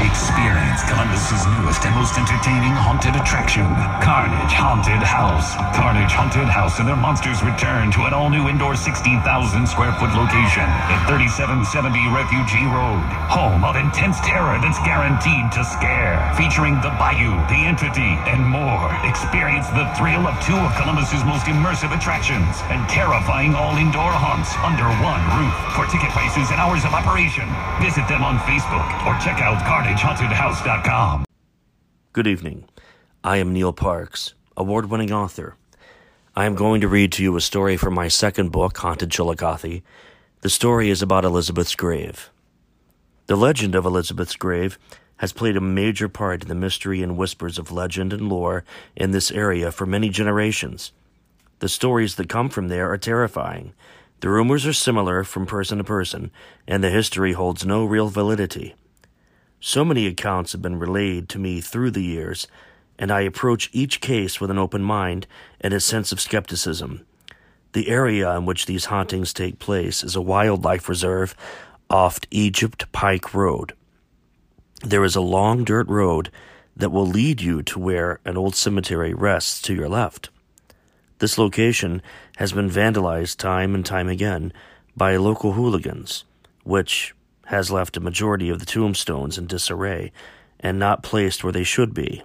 Experience 0.10 0.69
Columbus's 0.86 1.44
newest 1.58 1.84
and 1.84 1.96
most 1.98 2.14
entertaining 2.16 2.72
haunted 2.78 3.18
attraction, 3.18 3.66
Carnage 4.06 4.54
Haunted 4.54 5.02
House. 5.02 5.58
Carnage 5.76 6.14
Haunted 6.14 6.48
House 6.48 6.80
and 6.80 6.88
their 6.88 6.96
monsters 6.96 7.42
return 7.44 7.92
to 7.92 8.06
an 8.06 8.14
all-new 8.14 8.48
indoor 8.48 8.78
60,000 8.78 9.20
square 9.68 9.92
foot 9.98 10.14
location 10.16 10.64
at 10.64 11.04
3770 11.10 12.00
Refugee 12.14 12.70
Road. 12.70 13.02
Home 13.34 13.66
of 13.66 13.76
intense 13.76 14.22
terror 14.22 14.62
that's 14.62 14.80
guaranteed 14.86 15.50
to 15.58 15.66
scare. 15.66 16.22
Featuring 16.38 16.78
The 16.86 16.94
Bayou, 17.02 17.36
The 17.52 17.66
Entity, 17.66 18.16
and 18.30 18.46
more. 18.46 18.94
Experience 19.04 19.68
the 19.74 19.90
thrill 19.98 20.24
of 20.30 20.38
two 20.46 20.56
of 20.56 20.72
Columbus's 20.78 21.26
most 21.26 21.50
immersive 21.50 21.92
attractions 21.92 22.62
and 22.70 22.86
terrifying 22.88 23.58
all-indoor 23.58 24.14
haunts 24.14 24.54
under 24.62 24.88
one 25.02 25.24
roof. 25.36 25.56
For 25.74 25.90
ticket 25.90 26.14
prices 26.14 26.54
and 26.54 26.62
hours 26.62 26.86
of 26.86 26.94
operation, 26.94 27.50
visit 27.82 28.06
them 28.06 28.22
on 28.22 28.38
Facebook 28.46 28.88
or 29.04 29.18
check 29.20 29.42
out 29.42 29.60
CarnageHauntedHouse.com. 30.70 31.26
Good 32.14 32.28
evening. 32.28 32.66
I 33.24 33.38
am 33.38 33.54
Neil 33.54 33.74
Parks, 33.74 34.36
award 34.56 34.86
winning 34.86 35.12
author. 35.12 35.56
I 36.36 36.46
am 36.46 36.54
going 36.54 36.80
to 36.82 36.88
read 36.88 37.12
to 37.14 37.24
you 37.24 37.36
a 37.36 37.42
story 37.42 37.76
from 37.76 37.96
my 37.96 38.08
second 38.08 38.52
book, 38.52 38.78
Haunted 38.78 39.10
Chillicothe. 39.10 39.82
The 40.42 40.50
story 40.50 40.92
is 40.92 41.02
about 41.02 41.26
Elizabeth's 41.26 41.74
grave. 41.74 42.30
The 43.26 43.36
legend 43.36 43.74
of 43.74 43.84
Elizabeth's 43.84 44.36
grave 44.36 44.78
has 45.18 45.34
played 45.34 45.58
a 45.58 45.62
major 45.62 46.08
part 46.08 46.44
in 46.44 46.48
the 46.48 46.56
mystery 46.56 47.02
and 47.02 47.18
whispers 47.18 47.58
of 47.58 47.72
legend 47.72 48.14
and 48.14 48.30
lore 48.30 48.64
in 48.96 49.10
this 49.10 49.32
area 49.32 49.72
for 49.72 49.88
many 49.88 50.10
generations. 50.10 50.92
The 51.60 51.70
stories 51.70 52.14
that 52.16 52.30
come 52.30 52.50
from 52.50 52.68
there 52.68 52.92
are 52.92 52.98
terrifying. 52.98 53.74
The 54.20 54.30
rumors 54.30 54.68
are 54.68 54.74
similar 54.74 55.24
from 55.24 55.48
person 55.48 55.80
to 55.80 55.84
person, 55.84 56.30
and 56.68 56.84
the 56.84 56.92
history 56.92 57.34
holds 57.34 57.66
no 57.66 57.86
real 57.86 58.10
validity. 58.10 58.76
So 59.62 59.84
many 59.84 60.08
accounts 60.08 60.54
have 60.54 60.62
been 60.62 60.80
relayed 60.80 61.28
to 61.30 61.40
me 61.40 61.60
through 61.60 61.92
the 61.92 62.04
years, 62.04 62.48
and 62.98 63.12
I 63.12 63.22
approach 63.22 63.70
each 63.74 64.00
case 64.00 64.40
with 64.40 64.50
an 64.50 64.58
open 64.58 64.82
mind 64.82 65.28
and 65.60 65.74
a 65.74 65.82
sense 65.82 66.12
of 66.12 66.22
skepticism. 66.22 67.06
The 67.74 67.90
area 67.90 68.36
in 68.38 68.46
which 68.46 68.66
these 68.66 68.86
hauntings 68.86 69.34
take 69.34 69.60
place 69.60 70.04
is 70.04 70.16
a 70.16 70.22
wildlife 70.22 70.88
reserve 70.88 71.36
off 71.90 72.20
Egypt 72.32 72.90
Pike 72.94 73.34
Road. 73.34 73.74
There 74.82 75.04
is 75.04 75.18
a 75.18 75.22
long 75.22 75.66
dirt 75.66 75.88
road 75.90 76.32
that 76.78 76.92
will 76.92 77.06
lead 77.06 77.42
you 77.42 77.62
to 77.64 77.80
where 77.80 78.22
an 78.24 78.38
old 78.38 78.56
cemetery 78.56 79.14
rests 79.14 79.62
to 79.64 79.76
your 79.76 79.90
left. 79.90 80.30
This 81.20 81.38
location 81.38 82.02
has 82.38 82.54
been 82.54 82.70
vandalized 82.70 83.36
time 83.36 83.76
and 83.76 83.86
time 83.86 84.08
again 84.08 84.54
by 84.96 85.18
local 85.18 85.52
hooligans, 85.52 86.24
which 86.64 87.14
has 87.50 87.72
left 87.72 87.98
a 87.98 88.00
majority 88.00 88.48
of 88.48 88.60
the 88.60 88.66
tombstones 88.66 89.36
in 89.36 89.48
disarray 89.48 90.12
and 90.60 90.78
not 90.78 91.02
placed 91.02 91.44
where 91.44 91.52
they 91.52 91.64
should 91.64 91.96
be. 91.96 92.22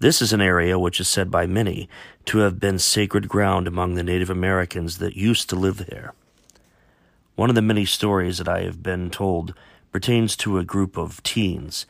This 0.00 0.20
is 0.20 0.34
an 0.34 0.42
area 0.42 0.78
which 0.78 1.00
is 1.00 1.08
said 1.08 1.30
by 1.30 1.46
many 1.46 1.88
to 2.26 2.38
have 2.38 2.60
been 2.60 2.78
sacred 2.78 3.26
ground 3.26 3.66
among 3.66 3.94
the 3.94 4.02
Native 4.02 4.28
Americans 4.28 4.98
that 4.98 5.16
used 5.16 5.48
to 5.48 5.56
live 5.56 5.86
there. 5.86 6.12
One 7.36 7.48
of 7.48 7.54
the 7.54 7.62
many 7.62 7.86
stories 7.86 8.36
that 8.36 8.46
I 8.46 8.64
have 8.64 8.82
been 8.82 9.08
told 9.08 9.54
pertains 9.92 10.36
to 10.36 10.58
a 10.58 10.64
group 10.64 10.98
of 10.98 11.22
teens 11.22 11.86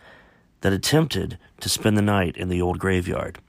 that 0.60 0.72
attempted 0.72 1.38
to 1.58 1.68
spend 1.68 1.98
the 1.98 2.02
night 2.02 2.36
in 2.36 2.50
the 2.50 2.62
old 2.62 2.78
graveyard. 2.78 3.40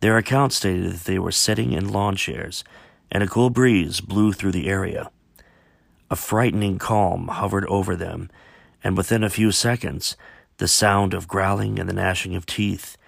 Their 0.00 0.16
account 0.16 0.54
stated 0.54 0.90
that 0.90 1.04
they 1.04 1.18
were 1.18 1.32
sitting 1.32 1.74
in 1.74 1.92
lawn 1.92 2.16
chairs 2.16 2.64
and 3.10 3.22
a 3.22 3.28
cool 3.28 3.50
breeze 3.50 4.00
blew 4.00 4.32
through 4.32 4.52
the 4.52 4.68
area. 4.68 5.10
A 6.12 6.16
frightening 6.16 6.78
calm 6.78 7.28
hovered 7.28 7.64
over 7.68 7.96
them, 7.96 8.28
and 8.84 8.98
within 8.98 9.24
a 9.24 9.30
few 9.30 9.50
seconds, 9.50 10.14
the 10.58 10.68
sound 10.68 11.14
of 11.14 11.26
growling 11.26 11.78
and 11.78 11.88
the 11.88 11.94
gnashing 11.94 12.34
of 12.34 12.44
teeth, 12.44 12.98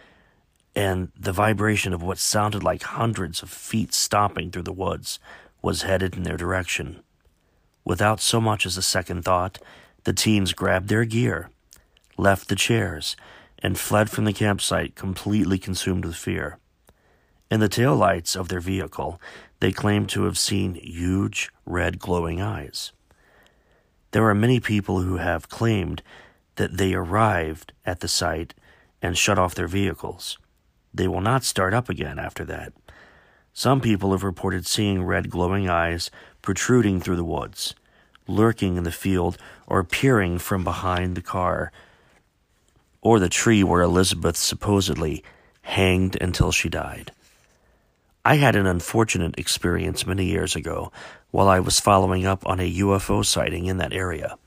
and 0.74 1.12
the 1.14 1.30
vibration 1.30 1.92
of 1.92 2.02
what 2.02 2.16
sounded 2.16 2.62
like 2.62 2.82
hundreds 2.82 3.42
of 3.42 3.50
feet 3.50 3.92
stomping 3.92 4.50
through 4.50 4.62
the 4.62 4.72
woods, 4.72 5.18
was 5.60 5.82
headed 5.82 6.16
in 6.16 6.22
their 6.22 6.38
direction. 6.38 7.02
Without 7.84 8.20
so 8.20 8.40
much 8.40 8.64
as 8.64 8.78
a 8.78 8.82
second 8.82 9.22
thought, 9.22 9.58
the 10.04 10.14
teens 10.14 10.54
grabbed 10.54 10.88
their 10.88 11.04
gear, 11.04 11.50
left 12.16 12.48
the 12.48 12.56
chairs, 12.56 13.16
and 13.58 13.78
fled 13.78 14.08
from 14.08 14.24
the 14.24 14.32
campsite 14.32 14.94
completely 14.94 15.58
consumed 15.58 16.06
with 16.06 16.16
fear. 16.16 16.56
In 17.50 17.60
the 17.60 17.68
tail 17.68 17.94
lights 17.94 18.34
of 18.34 18.48
their 18.48 18.60
vehicle, 18.60 19.20
they 19.60 19.72
claim 19.72 20.06
to 20.06 20.24
have 20.24 20.38
seen 20.38 20.74
huge, 20.74 21.50
red, 21.64 21.98
glowing 21.98 22.40
eyes. 22.40 22.92
There 24.10 24.28
are 24.28 24.34
many 24.34 24.60
people 24.60 25.00
who 25.00 25.16
have 25.16 25.48
claimed 25.48 26.02
that 26.56 26.76
they 26.76 26.94
arrived 26.94 27.72
at 27.84 28.00
the 28.00 28.08
site 28.08 28.54
and 29.02 29.18
shut 29.18 29.38
off 29.38 29.54
their 29.54 29.66
vehicles. 29.66 30.38
They 30.92 31.08
will 31.08 31.20
not 31.20 31.44
start 31.44 31.74
up 31.74 31.88
again 31.88 32.18
after 32.18 32.44
that. 32.44 32.72
Some 33.52 33.80
people 33.80 34.12
have 34.12 34.22
reported 34.22 34.66
seeing 34.66 35.02
red 35.02 35.30
glowing 35.30 35.68
eyes 35.68 36.10
protruding 36.42 37.00
through 37.00 37.16
the 37.16 37.24
woods, 37.24 37.74
lurking 38.26 38.76
in 38.76 38.84
the 38.84 38.92
field, 38.92 39.38
or 39.66 39.84
peering 39.84 40.38
from 40.38 40.64
behind 40.64 41.16
the 41.16 41.22
car 41.22 41.72
or 43.04 43.20
the 43.20 43.28
tree 43.28 43.62
where 43.62 43.82
Elizabeth 43.82 44.36
supposedly 44.36 45.22
hanged 45.62 46.16
until 46.20 46.50
she 46.50 46.68
died. 46.68 47.12
I 48.26 48.36
had 48.36 48.56
an 48.56 48.66
unfortunate 48.66 49.38
experience 49.38 50.06
many 50.06 50.24
years 50.24 50.56
ago 50.56 50.90
while 51.30 51.46
I 51.46 51.60
was 51.60 51.78
following 51.78 52.24
up 52.24 52.46
on 52.46 52.58
a 52.58 52.74
UFO 52.76 53.22
sighting 53.22 53.66
in 53.66 53.76
that 53.78 53.92
area. 53.92 54.38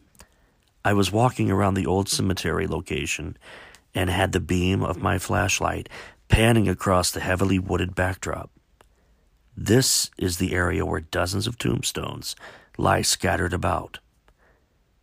I 0.83 0.93
was 0.93 1.11
walking 1.11 1.51
around 1.51 1.75
the 1.75 1.85
old 1.85 2.09
cemetery 2.09 2.65
location 2.65 3.37
and 3.93 4.09
had 4.09 4.31
the 4.31 4.39
beam 4.39 4.81
of 4.81 5.03
my 5.03 5.19
flashlight 5.19 5.89
panning 6.27 6.67
across 6.67 7.11
the 7.11 7.19
heavily 7.19 7.59
wooded 7.59 7.93
backdrop. 7.93 8.49
This 9.55 10.09
is 10.17 10.37
the 10.37 10.55
area 10.55 10.83
where 10.83 11.01
dozens 11.01 11.45
of 11.45 11.59
tombstones 11.59 12.35
lie 12.79 13.03
scattered 13.03 13.53
about. 13.53 13.99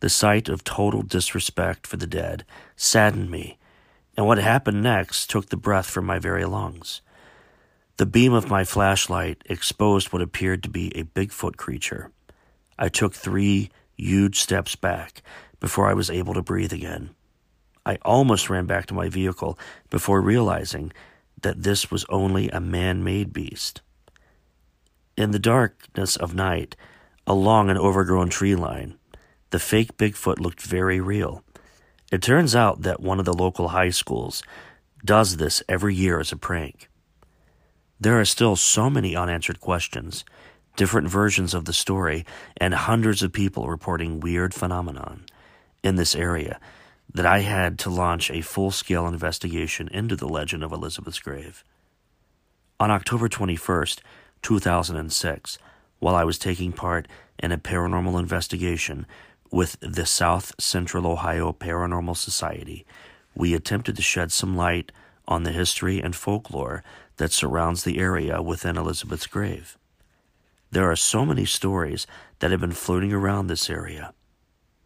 The 0.01 0.09
sight 0.09 0.49
of 0.49 0.65
total 0.65 1.01
disrespect 1.01 1.87
for 1.87 1.95
the 1.95 2.07
dead 2.07 2.43
saddened 2.75 3.31
me, 3.31 3.57
and 4.17 4.27
what 4.27 4.37
happened 4.37 4.83
next 4.83 5.29
took 5.29 5.47
the 5.47 5.55
breath 5.55 5.89
from 5.89 6.05
my 6.05 6.19
very 6.19 6.43
lungs. 6.43 7.01
The 7.97 8.05
beam 8.05 8.33
of 8.33 8.49
my 8.49 8.65
flashlight 8.65 9.41
exposed 9.45 10.11
what 10.11 10.21
appeared 10.21 10.63
to 10.63 10.69
be 10.69 10.91
a 10.97 11.05
Bigfoot 11.05 11.55
creature. 11.55 12.11
I 12.77 12.89
took 12.89 13.13
three 13.13 13.69
huge 13.95 14.41
steps 14.41 14.75
back 14.75 15.21
before 15.61 15.87
I 15.87 15.93
was 15.93 16.09
able 16.09 16.33
to 16.33 16.41
breathe 16.41 16.73
again. 16.73 17.11
I 17.85 17.97
almost 18.01 18.49
ran 18.49 18.65
back 18.65 18.87
to 18.87 18.93
my 18.93 19.07
vehicle 19.07 19.57
before 19.89 20.19
realizing 20.19 20.91
that 21.41 21.63
this 21.63 21.89
was 21.89 22.05
only 22.09 22.49
a 22.49 22.59
man 22.59 23.01
made 23.01 23.31
beast. 23.31 23.81
In 25.15 25.31
the 25.31 25.39
darkness 25.39 26.17
of 26.17 26.35
night, 26.35 26.75
along 27.25 27.69
an 27.69 27.77
overgrown 27.77 28.27
tree 28.27 28.55
line, 28.55 28.97
the 29.51 29.59
fake 29.59 29.95
Bigfoot 29.95 30.39
looked 30.39 30.61
very 30.61 30.99
real. 30.99 31.45
It 32.11 32.21
turns 32.21 32.57
out 32.57 32.81
that 32.81 32.99
one 32.99 33.19
of 33.19 33.25
the 33.25 33.33
local 33.33 33.69
high 33.69 33.91
schools 33.91 34.43
does 35.05 35.37
this 35.37 35.63
every 35.69 35.95
year 35.95 36.19
as 36.19 36.33
a 36.33 36.35
prank. 36.35 36.89
There 37.99 38.19
are 38.19 38.25
still 38.25 38.55
so 38.55 38.89
many 38.89 39.15
unanswered 39.15 39.61
questions, 39.61 40.25
different 40.75 41.07
versions 41.07 41.53
of 41.53 41.65
the 41.65 41.73
story, 41.73 42.25
and 42.57 42.73
hundreds 42.73 43.23
of 43.23 43.31
people 43.31 43.69
reporting 43.69 44.19
weird 44.19 44.53
phenomenon 44.53 45.25
in 45.83 45.95
this 45.95 46.15
area 46.15 46.59
that 47.13 47.25
I 47.25 47.39
had 47.39 47.79
to 47.79 47.89
launch 47.89 48.29
a 48.29 48.41
full-scale 48.41 49.07
investigation 49.07 49.87
into 49.87 50.17
the 50.17 50.27
legend 50.27 50.63
of 50.63 50.73
Elizabeth's 50.73 51.19
grave. 51.19 51.63
On 52.79 52.91
October 52.91 53.29
21st, 53.29 54.01
2006, 54.41 55.57
while 55.99 56.15
I 56.15 56.25
was 56.25 56.37
taking 56.37 56.73
part 56.73 57.07
in 57.39 57.53
a 57.53 57.57
paranormal 57.57 58.19
investigation 58.19 59.05
with 59.51 59.77
the 59.79 60.05
South 60.05 60.51
Central 60.59 61.07
Ohio 61.07 61.53
Paranormal 61.53 62.17
Society, 62.17 62.85
we 63.33 63.53
attempted 63.53 63.95
to 63.95 64.01
shed 64.01 64.33
some 64.33 64.57
light 64.57 64.91
on 65.27 65.43
the 65.43 65.53
history 65.53 66.01
and 66.01 66.15
folklore 66.15 66.83
that 67.17 67.31
surrounds 67.31 67.83
the 67.83 67.97
area 67.97 68.41
within 68.41 68.77
Elizabeth's 68.77 69.27
grave. 69.27 69.77
There 70.71 70.89
are 70.89 70.95
so 70.95 71.25
many 71.25 71.45
stories 71.45 72.05
that 72.39 72.51
have 72.51 72.59
been 72.59 72.71
floating 72.71 73.13
around 73.13 73.47
this 73.47 73.69
area. 73.69 74.13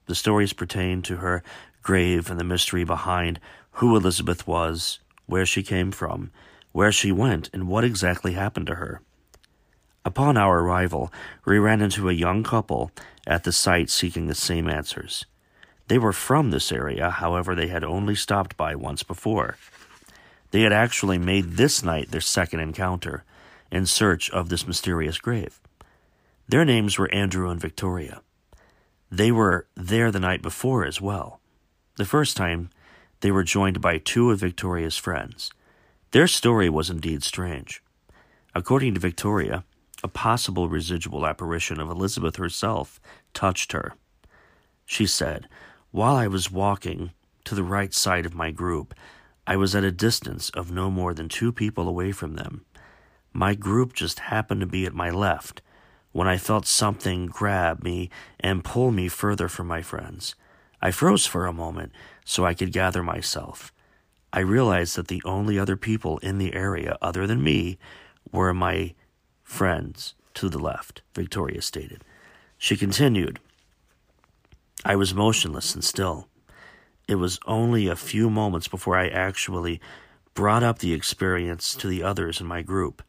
The 0.05 0.15
stories 0.15 0.53
pertain 0.53 1.01
to 1.03 1.17
her 1.17 1.43
grave 1.81 2.29
and 2.29 2.39
the 2.39 2.43
mystery 2.43 2.83
behind 2.83 3.39
who 3.73 3.95
Elizabeth 3.95 4.45
was, 4.47 4.99
where 5.25 5.45
she 5.45 5.63
came 5.63 5.91
from, 5.91 6.31
where 6.71 6.91
she 6.91 7.11
went, 7.11 7.49
and 7.53 7.67
what 7.67 7.83
exactly 7.83 8.33
happened 8.33 8.67
to 8.67 8.75
her. 8.75 9.01
Upon 10.05 10.37
our 10.37 10.59
arrival, 10.59 11.11
we 11.45 11.59
ran 11.59 11.81
into 11.81 12.09
a 12.09 12.13
young 12.13 12.43
couple 12.43 12.91
at 13.27 13.43
the 13.43 13.51
site 13.51 13.89
seeking 13.89 14.27
the 14.27 14.35
same 14.35 14.69
answers. 14.69 15.25
They 15.87 15.97
were 15.97 16.13
from 16.13 16.51
this 16.51 16.71
area, 16.71 17.09
however, 17.09 17.55
they 17.55 17.67
had 17.67 17.83
only 17.83 18.15
stopped 18.15 18.55
by 18.55 18.75
once 18.75 19.03
before. 19.03 19.57
They 20.51 20.61
had 20.61 20.73
actually 20.73 21.17
made 21.17 21.51
this 21.51 21.83
night 21.83 22.11
their 22.11 22.21
second 22.21 22.59
encounter 22.59 23.23
in 23.71 23.85
search 23.85 24.29
of 24.31 24.49
this 24.49 24.65
mysterious 24.65 25.19
grave. 25.19 25.59
Their 26.47 26.65
names 26.65 26.97
were 26.97 27.13
Andrew 27.13 27.49
and 27.49 27.61
Victoria. 27.61 28.21
They 29.11 29.31
were 29.31 29.67
there 29.75 30.11
the 30.11 30.19
night 30.19 30.41
before 30.41 30.85
as 30.85 30.99
well. 30.99 31.39
The 31.97 32.05
first 32.05 32.35
time, 32.35 32.69
they 33.21 33.31
were 33.31 33.43
joined 33.43 33.81
by 33.81 33.97
two 33.97 34.31
of 34.31 34.39
Victoria's 34.39 34.97
friends. 34.97 35.51
Their 36.11 36.27
story 36.27 36.69
was 36.69 36.89
indeed 36.89 37.23
strange. 37.23 37.83
According 38.55 38.95
to 38.95 38.99
Victoria, 38.99 39.63
a 40.03 40.07
possible 40.07 40.69
residual 40.69 41.25
apparition 41.25 41.79
of 41.79 41.89
Elizabeth 41.89 42.37
herself 42.37 42.99
touched 43.33 43.73
her. 43.73 43.93
She 44.85 45.05
said, 45.05 45.47
While 45.91 46.15
I 46.15 46.27
was 46.27 46.51
walking 46.51 47.11
to 47.45 47.53
the 47.53 47.63
right 47.63 47.93
side 47.93 48.25
of 48.25 48.33
my 48.33 48.49
group, 48.49 48.93
I 49.49 49.55
was 49.55 49.73
at 49.73 49.83
a 49.83 49.91
distance 49.91 50.51
of 50.51 50.71
no 50.71 50.91
more 50.91 51.11
than 51.15 51.27
two 51.27 51.51
people 51.51 51.89
away 51.89 52.11
from 52.11 52.35
them. 52.35 52.65
My 53.33 53.55
group 53.55 53.93
just 53.93 54.19
happened 54.19 54.61
to 54.61 54.67
be 54.67 54.85
at 54.85 54.93
my 54.93 55.09
left 55.09 55.63
when 56.11 56.27
I 56.27 56.37
felt 56.37 56.67
something 56.67 57.25
grab 57.25 57.83
me 57.83 58.11
and 58.39 58.63
pull 58.63 58.91
me 58.91 59.07
further 59.07 59.47
from 59.47 59.65
my 59.65 59.81
friends. 59.81 60.35
I 60.83 60.91
froze 60.91 61.25
for 61.25 61.47
a 61.47 61.51
moment 61.51 61.93
so 62.23 62.45
I 62.45 62.53
could 62.53 62.71
gather 62.71 63.01
myself. 63.01 63.73
I 64.31 64.41
realized 64.41 64.95
that 64.97 65.07
the 65.07 65.23
only 65.25 65.57
other 65.57 65.75
people 65.75 66.19
in 66.19 66.37
the 66.37 66.53
area 66.53 66.95
other 67.01 67.25
than 67.25 67.43
me 67.43 67.79
were 68.31 68.53
my 68.53 68.93
friends 69.41 70.13
to 70.35 70.49
the 70.49 70.59
left, 70.59 71.01
Victoria 71.15 71.63
stated. 71.63 72.03
She 72.59 72.77
continued, 72.77 73.39
I 74.85 74.95
was 74.95 75.15
motionless 75.15 75.73
and 75.73 75.83
still. 75.83 76.27
It 77.09 77.15
was 77.15 77.39
only 77.47 77.87
a 77.87 77.95
few 77.95 78.29
moments 78.29 78.67
before 78.67 78.95
I 78.95 79.07
actually 79.07 79.81
brought 80.35 80.61
up 80.61 80.77
the 80.77 80.93
experience 80.93 81.73
to 81.73 81.87
the 81.87 82.03
others 82.03 82.39
in 82.39 82.45
my 82.45 82.61
group. 82.61 83.01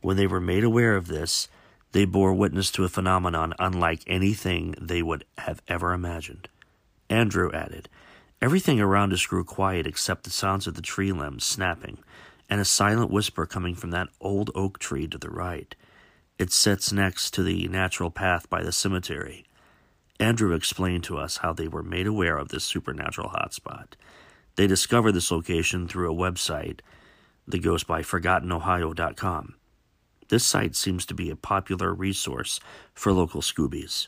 When 0.00 0.16
they 0.16 0.26
were 0.26 0.40
made 0.40 0.64
aware 0.64 0.96
of 0.96 1.06
this, 1.06 1.48
they 1.92 2.06
bore 2.06 2.32
witness 2.32 2.70
to 2.70 2.84
a 2.84 2.88
phenomenon 2.88 3.52
unlike 3.58 4.04
anything 4.06 4.74
they 4.80 5.02
would 5.02 5.26
have 5.36 5.60
ever 5.68 5.92
imagined. 5.92 6.48
Andrew 7.10 7.52
added, 7.52 7.90
Everything 8.40 8.80
around 8.80 9.12
us 9.12 9.26
grew 9.26 9.44
quiet 9.44 9.86
except 9.86 10.24
the 10.24 10.30
sounds 10.30 10.66
of 10.66 10.72
the 10.72 10.80
tree 10.80 11.12
limbs 11.12 11.44
snapping 11.44 11.98
and 12.48 12.58
a 12.58 12.64
silent 12.64 13.10
whisper 13.10 13.44
coming 13.44 13.74
from 13.74 13.90
that 13.90 14.08
old 14.18 14.50
oak 14.54 14.78
tree 14.78 15.06
to 15.08 15.18
the 15.18 15.28
right. 15.28 15.74
It 16.38 16.52
sits 16.52 16.90
next 16.90 17.34
to 17.34 17.42
the 17.42 17.68
natural 17.68 18.10
path 18.10 18.48
by 18.48 18.62
the 18.62 18.72
cemetery. 18.72 19.44
Andrew 20.22 20.54
explained 20.54 21.02
to 21.04 21.18
us 21.18 21.38
how 21.38 21.52
they 21.52 21.66
were 21.66 21.82
made 21.82 22.06
aware 22.06 22.38
of 22.38 22.48
this 22.48 22.62
supernatural 22.62 23.30
hotspot. 23.30 23.94
They 24.54 24.68
discovered 24.68 25.12
this 25.12 25.32
location 25.32 25.88
through 25.88 26.12
a 26.12 26.14
website 26.14 26.78
that 27.48 27.58
goes 27.58 27.82
by 27.82 28.02
ForgottenOhio.com. 28.02 29.56
This 30.28 30.46
site 30.46 30.76
seems 30.76 31.04
to 31.06 31.14
be 31.14 31.28
a 31.28 31.34
popular 31.34 31.92
resource 31.92 32.60
for 32.94 33.12
local 33.12 33.40
Scoobies. 33.40 34.06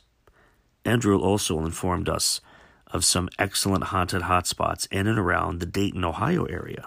Andrew 0.85 1.19
also 1.19 1.59
informed 1.65 2.07
us 2.07 2.39
of 2.87 3.03
some 3.03 3.27
excellent 3.37 3.85
haunted 3.85 4.21
hotspots 4.21 4.87
in 4.89 5.07
and 5.07 5.19
around 5.19 5.59
the 5.59 5.65
Dayton, 5.65 6.05
Ohio 6.05 6.45
area. 6.45 6.85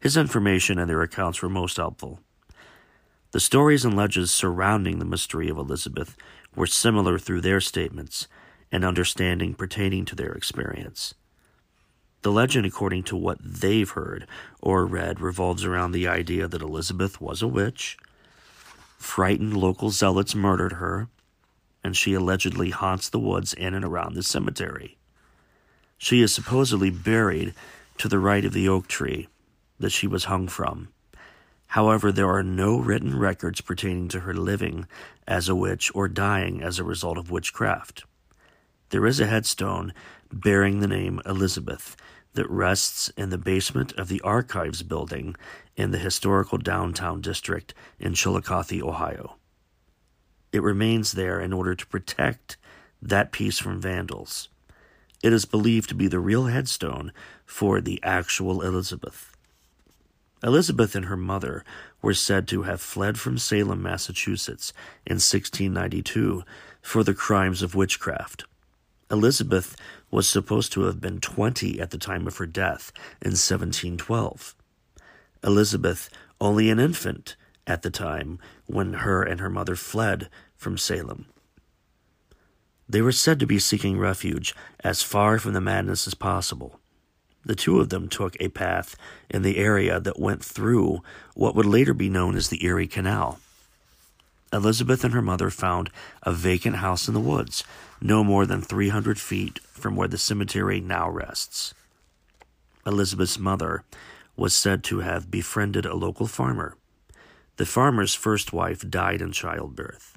His 0.00 0.16
information 0.16 0.78
and 0.78 0.88
their 0.88 1.02
accounts 1.02 1.42
were 1.42 1.50
most 1.50 1.76
helpful. 1.76 2.20
The 3.32 3.40
stories 3.40 3.84
and 3.84 3.94
legends 3.94 4.30
surrounding 4.30 5.00
the 5.00 5.04
mystery 5.04 5.50
of 5.50 5.58
Elizabeth 5.58 6.16
were 6.58 6.66
similar 6.66 7.18
through 7.18 7.40
their 7.40 7.60
statements 7.60 8.28
and 8.70 8.84
understanding 8.84 9.54
pertaining 9.54 10.04
to 10.04 10.16
their 10.16 10.32
experience. 10.32 11.14
The 12.22 12.32
legend, 12.32 12.66
according 12.66 13.04
to 13.04 13.16
what 13.16 13.38
they've 13.40 13.88
heard 13.88 14.26
or 14.60 14.84
read, 14.84 15.20
revolves 15.20 15.64
around 15.64 15.92
the 15.92 16.08
idea 16.08 16.48
that 16.48 16.60
Elizabeth 16.60 17.20
was 17.20 17.40
a 17.40 17.48
witch 17.48 17.96
Frightened 18.98 19.56
local 19.56 19.90
zealots 19.90 20.34
murdered 20.34 20.72
her, 20.74 21.08
and 21.84 21.96
she 21.96 22.14
allegedly 22.14 22.70
haunts 22.70 23.08
the 23.08 23.20
woods 23.20 23.54
in 23.54 23.72
and 23.72 23.84
around 23.84 24.14
the 24.14 24.24
cemetery. 24.24 24.98
She 25.96 26.20
is 26.20 26.34
supposedly 26.34 26.90
buried 26.90 27.54
to 27.98 28.08
the 28.08 28.18
right 28.18 28.44
of 28.44 28.52
the 28.52 28.68
oak 28.68 28.88
tree 28.88 29.28
that 29.78 29.92
she 29.92 30.08
was 30.08 30.24
hung 30.24 30.48
from. 30.48 30.88
However, 31.68 32.10
there 32.10 32.28
are 32.28 32.42
no 32.42 32.78
written 32.78 33.16
records 33.16 33.60
pertaining 33.60 34.08
to 34.08 34.20
her 34.20 34.34
living 34.34 34.86
as 35.28 35.48
a 35.48 35.54
witch 35.54 35.92
or 35.94 36.08
dying 36.08 36.62
as 36.62 36.78
a 36.78 36.84
result 36.84 37.18
of 37.18 37.30
witchcraft. 37.30 38.04
There 38.88 39.06
is 39.06 39.20
a 39.20 39.26
headstone 39.26 39.92
bearing 40.32 40.80
the 40.80 40.88
name 40.88 41.20
Elizabeth 41.26 41.94
that 42.32 42.50
rests 42.50 43.10
in 43.10 43.30
the 43.30 43.38
basement 43.38 43.92
of 43.92 44.08
the 44.08 44.20
Archives 44.22 44.82
building 44.82 45.36
in 45.76 45.90
the 45.90 45.98
historical 45.98 46.56
downtown 46.56 47.20
district 47.20 47.74
in 48.00 48.14
Chillicothe, 48.14 48.82
Ohio. 48.82 49.36
It 50.50 50.62
remains 50.62 51.12
there 51.12 51.40
in 51.40 51.52
order 51.52 51.74
to 51.74 51.86
protect 51.86 52.56
that 53.02 53.30
piece 53.30 53.58
from 53.58 53.80
vandals. 53.80 54.48
It 55.22 55.32
is 55.32 55.44
believed 55.44 55.88
to 55.90 55.94
be 55.94 56.08
the 56.08 56.20
real 56.20 56.46
headstone 56.46 57.12
for 57.44 57.80
the 57.80 58.00
actual 58.02 58.62
Elizabeth. 58.62 59.36
Elizabeth 60.42 60.94
and 60.94 61.06
her 61.06 61.16
mother 61.16 61.64
were 62.02 62.14
said 62.14 62.46
to 62.48 62.62
have 62.62 62.80
fled 62.80 63.18
from 63.18 63.38
Salem, 63.38 63.82
Massachusetts 63.82 64.72
in 65.06 65.14
1692 65.14 66.42
for 66.80 67.02
the 67.02 67.14
crimes 67.14 67.62
of 67.62 67.74
witchcraft. 67.74 68.44
Elizabeth 69.10 69.76
was 70.10 70.28
supposed 70.28 70.72
to 70.72 70.82
have 70.82 71.00
been 71.00 71.20
20 71.20 71.80
at 71.80 71.90
the 71.90 71.98
time 71.98 72.26
of 72.26 72.36
her 72.36 72.46
death 72.46 72.92
in 73.22 73.32
1712. 73.32 74.54
Elizabeth, 75.42 76.10
only 76.40 76.70
an 76.70 76.78
infant 76.78 77.36
at 77.66 77.82
the 77.82 77.90
time 77.90 78.38
when 78.66 78.94
her 78.94 79.22
and 79.22 79.40
her 79.40 79.50
mother 79.50 79.76
fled 79.76 80.28
from 80.56 80.78
Salem. 80.78 81.26
They 82.88 83.02
were 83.02 83.12
said 83.12 83.38
to 83.40 83.46
be 83.46 83.58
seeking 83.58 83.98
refuge 83.98 84.54
as 84.80 85.02
far 85.02 85.38
from 85.38 85.52
the 85.52 85.60
madness 85.60 86.06
as 86.06 86.14
possible. 86.14 86.80
The 87.44 87.54
two 87.54 87.80
of 87.80 87.88
them 87.88 88.08
took 88.08 88.36
a 88.40 88.48
path 88.48 88.96
in 89.30 89.42
the 89.42 89.58
area 89.58 90.00
that 90.00 90.18
went 90.18 90.44
through 90.44 91.02
what 91.34 91.54
would 91.54 91.66
later 91.66 91.94
be 91.94 92.08
known 92.08 92.36
as 92.36 92.48
the 92.48 92.64
Erie 92.64 92.86
Canal. 92.86 93.40
Elizabeth 94.52 95.04
and 95.04 95.12
her 95.14 95.22
mother 95.22 95.50
found 95.50 95.90
a 96.22 96.32
vacant 96.32 96.76
house 96.76 97.06
in 97.06 97.14
the 97.14 97.20
woods, 97.20 97.64
no 98.00 98.24
more 98.24 98.46
than 98.46 98.62
300 98.62 99.18
feet 99.18 99.58
from 99.60 99.94
where 99.94 100.08
the 100.08 100.18
cemetery 100.18 100.80
now 100.80 101.08
rests. 101.08 101.74
Elizabeth's 102.86 103.38
mother 103.38 103.84
was 104.36 104.54
said 104.54 104.82
to 104.84 105.00
have 105.00 105.30
befriended 105.30 105.84
a 105.84 105.94
local 105.94 106.26
farmer. 106.26 106.76
The 107.56 107.66
farmer's 107.66 108.14
first 108.14 108.52
wife 108.52 108.88
died 108.88 109.20
in 109.20 109.32
childbirth. 109.32 110.16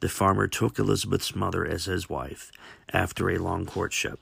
The 0.00 0.08
farmer 0.08 0.48
took 0.48 0.78
Elizabeth's 0.78 1.34
mother 1.34 1.64
as 1.64 1.84
his 1.84 2.10
wife 2.10 2.50
after 2.92 3.30
a 3.30 3.38
long 3.38 3.64
courtship. 3.64 4.18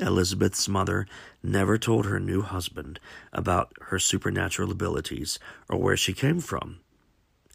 Elizabeth's 0.00 0.68
mother 0.68 1.06
never 1.42 1.78
told 1.78 2.06
her 2.06 2.18
new 2.20 2.42
husband 2.42 2.98
about 3.32 3.72
her 3.82 3.98
supernatural 3.98 4.70
abilities 4.70 5.38
or 5.68 5.78
where 5.78 5.96
she 5.96 6.12
came 6.12 6.40
from. 6.40 6.80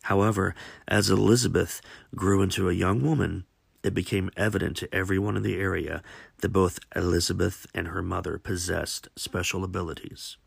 However, 0.04 0.54
as 0.88 1.10
Elizabeth 1.10 1.82
grew 2.16 2.42
into 2.42 2.70
a 2.70 2.74
young 2.74 3.02
woman, 3.02 3.46
it 3.84 3.94
became 3.94 4.32
evident 4.36 4.78
to 4.78 4.94
everyone 4.94 5.38
in 5.38 5.44
the 5.44 5.58
area 5.58 6.02
that 6.40 6.50
both 6.50 6.80
Elizabeth 6.96 7.68
and 7.74 7.88
her 7.88 8.02
mother 8.02 8.38
possessed 8.38 9.08
special 9.16 9.64
abilities. 9.64 10.38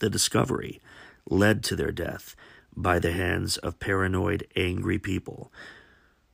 The 0.00 0.10
discovery 0.10 0.80
led 1.28 1.62
to 1.64 1.76
their 1.76 1.92
death 1.92 2.36
by 2.76 2.98
the 2.98 3.12
hands 3.12 3.56
of 3.58 3.78
paranoid, 3.78 4.46
angry 4.56 4.98
people. 4.98 5.52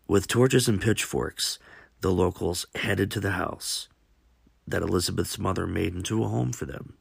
With 0.09 0.27
torches 0.27 0.69
and 0.69 0.81
pitchforks, 0.81 1.59
the 2.01 2.13
locals 2.13 2.67
headed 2.75 3.11
to 3.13 3.21
the 3.21 3.33
house 3.33 3.89
that 4.71 4.83
Elizabeth's 4.83 5.39
mother 5.39 5.67
made 5.67 5.95
into 5.95 6.25
a 6.25 6.29
home 6.29 6.53
for 6.53 6.65
them. 6.65 6.95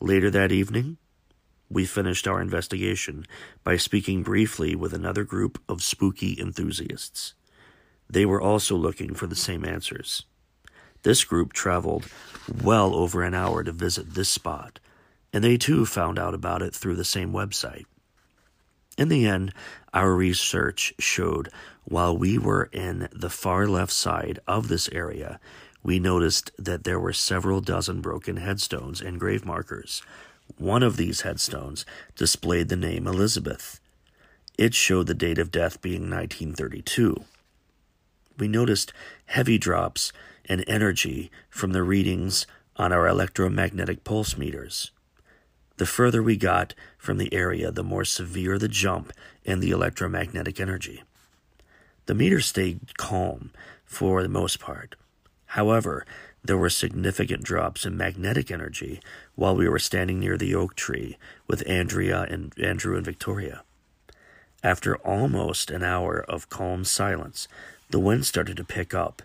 Later 0.00 0.30
that 0.30 0.52
evening, 0.52 0.96
we 1.70 1.86
finished 1.86 2.28
our 2.28 2.40
investigation 2.40 3.24
by 3.64 3.76
speaking 3.76 4.22
briefly 4.22 4.74
with 4.74 4.92
another 4.92 5.24
group 5.24 5.60
of 5.68 5.82
spooky 5.82 6.38
enthusiasts. 6.38 7.34
They 8.10 8.26
were 8.26 8.40
also 8.40 8.76
looking 8.76 9.14
for 9.14 9.26
the 9.26 9.36
same 9.36 9.64
answers. 9.64 10.24
This 11.02 11.24
group 11.24 11.52
traveled 11.52 12.06
well 12.62 12.94
over 12.94 13.22
an 13.22 13.34
hour 13.34 13.64
to 13.64 13.72
visit 13.72 14.14
this 14.14 14.28
spot, 14.28 14.80
and 15.32 15.42
they 15.42 15.56
too 15.56 15.86
found 15.86 16.18
out 16.18 16.34
about 16.34 16.62
it 16.62 16.74
through 16.74 16.96
the 16.96 17.04
same 17.04 17.32
website. 17.32 17.86
In 18.98 19.08
the 19.08 19.26
end, 19.26 19.54
our 19.94 20.14
research 20.14 20.92
showed 20.98 21.48
while 21.84 22.16
we 22.16 22.36
were 22.38 22.68
in 22.72 23.08
the 23.12 23.30
far 23.30 23.66
left 23.66 23.92
side 23.92 24.38
of 24.46 24.68
this 24.68 24.88
area, 24.92 25.40
we 25.82 25.98
noticed 25.98 26.50
that 26.58 26.84
there 26.84 27.00
were 27.00 27.12
several 27.12 27.60
dozen 27.60 28.00
broken 28.00 28.36
headstones 28.36 29.00
and 29.00 29.20
grave 29.20 29.44
markers 29.44 30.02
One 30.58 30.82
of 30.82 30.96
these 30.96 31.22
headstones 31.22 31.86
displayed 32.16 32.68
the 32.68 32.76
name 32.76 33.06
Elizabeth. 33.06 33.80
It 34.58 34.74
showed 34.74 35.06
the 35.06 35.14
date 35.14 35.38
of 35.38 35.50
death 35.50 35.80
being 35.80 36.10
1932. 36.10 37.24
We 38.38 38.48
noticed 38.48 38.92
heavy 39.26 39.58
drops 39.58 40.12
in 40.44 40.62
energy 40.64 41.30
from 41.48 41.72
the 41.72 41.82
readings 41.82 42.46
on 42.76 42.92
our 42.92 43.06
electromagnetic 43.06 44.04
pulse 44.04 44.36
meters. 44.36 44.90
The 45.76 45.86
further 45.86 46.22
we 46.22 46.36
got 46.36 46.74
from 46.98 47.18
the 47.18 47.32
area, 47.32 47.70
the 47.70 47.84
more 47.84 48.04
severe 48.04 48.58
the 48.58 48.68
jump 48.68 49.12
in 49.44 49.60
the 49.60 49.70
electromagnetic 49.70 50.60
energy. 50.60 51.02
The 52.06 52.14
meter 52.14 52.40
stayed 52.40 52.96
calm 52.98 53.52
for 53.84 54.22
the 54.22 54.28
most 54.28 54.60
part. 54.60 54.96
However, 55.52 56.06
there 56.42 56.56
were 56.56 56.70
significant 56.70 57.42
drops 57.42 57.84
in 57.84 57.94
magnetic 57.94 58.50
energy 58.50 59.02
while 59.34 59.54
we 59.54 59.68
were 59.68 59.78
standing 59.78 60.18
near 60.18 60.38
the 60.38 60.54
oak 60.54 60.74
tree 60.74 61.18
with 61.46 61.68
Andrea 61.68 62.22
and 62.22 62.54
Andrew 62.58 62.96
and 62.96 63.04
Victoria. 63.04 63.62
After 64.62 64.96
almost 64.96 65.70
an 65.70 65.82
hour 65.82 66.24
of 66.26 66.48
calm 66.48 66.84
silence, 66.86 67.48
the 67.90 68.00
wind 68.00 68.24
started 68.24 68.56
to 68.56 68.64
pick 68.64 68.94
up, 68.94 69.20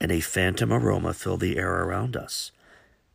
and 0.00 0.12
a 0.12 0.20
phantom 0.20 0.72
aroma 0.72 1.12
filled 1.12 1.40
the 1.40 1.58
air 1.58 1.82
around 1.82 2.16
us. 2.16 2.52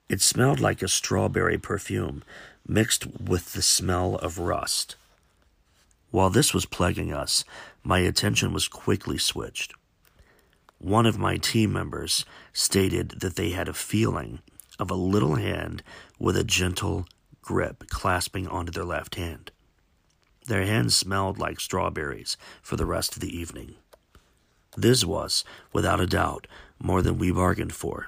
It 0.10 0.20
smelled 0.20 0.60
like 0.60 0.82
a 0.82 0.89
strawberry 0.89 1.57
perfume 1.57 2.24
mixed 2.68 3.07
with 3.22 3.53
the 3.53 3.62
smell 3.62 4.16
of 4.16 4.38
rust. 4.38 4.97
While 6.12 6.30
this 6.30 6.53
was 6.53 6.66
plaguing 6.66 7.14
us, 7.14 7.45
my 7.86 7.99
attention 7.99 8.51
was 8.51 8.68
quickly 8.68 9.18
switched. 9.18 9.76
One 10.80 11.06
of 11.06 11.20
my 11.20 11.36
team 11.36 11.74
members 11.74 12.26
stated 12.54 13.20
that 13.20 13.36
they 13.36 13.50
had 13.52 13.68
a 13.68 13.74
feeling 13.74 14.40
of 14.80 14.90
a 14.90 14.96
little 14.96 15.36
hand 15.36 15.84
with 16.18 16.38
a 16.38 16.44
gentle 16.44 17.06
grip 17.42 17.90
clasping 17.90 18.48
onto 18.48 18.72
their 18.72 18.86
left 18.86 19.16
hand. 19.16 19.52
Their 20.48 20.66
hand 20.66 20.94
smelled 20.94 21.38
like 21.38 21.60
strawberries 21.60 22.38
for 22.62 22.78
the 22.78 22.86
rest 22.86 23.16
of 23.16 23.22
the 23.22 23.38
evening. 23.38 23.76
This 24.78 25.04
was, 25.04 25.44
without 25.74 26.00
a 26.00 26.08
doubt, 26.08 26.48
more 26.80 27.02
than 27.02 27.18
we 27.18 27.30
bargained 27.30 27.74
for. 27.74 28.08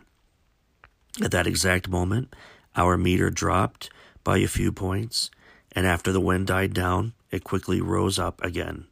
At 1.22 1.32
that 1.32 1.48
exact 1.48 1.90
moment, 1.90 2.34
our 2.78 2.98
meter 2.98 3.30
dropped 3.30 3.90
by 4.24 4.38
a 4.38 4.48
few 4.48 4.72
points, 4.72 5.30
and 5.74 5.86
after 5.86 6.14
the 6.14 6.22
wind 6.22 6.48
died 6.48 6.74
down, 6.74 7.14
it 7.32 7.44
quickly 7.44 7.82
rose 7.82 8.18
up 8.18 8.42
again. 8.42 8.88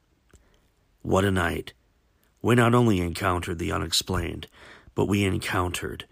What 1.01 1.23
a 1.23 1.31
night! 1.31 1.71
We 2.41 2.55
not 2.55 2.73
only 2.73 3.01
encountered 3.01 3.59
the 3.59 3.71
unexplained, 3.71 4.47
but 4.95 5.05
we 5.05 5.25
encountered 5.25 6.05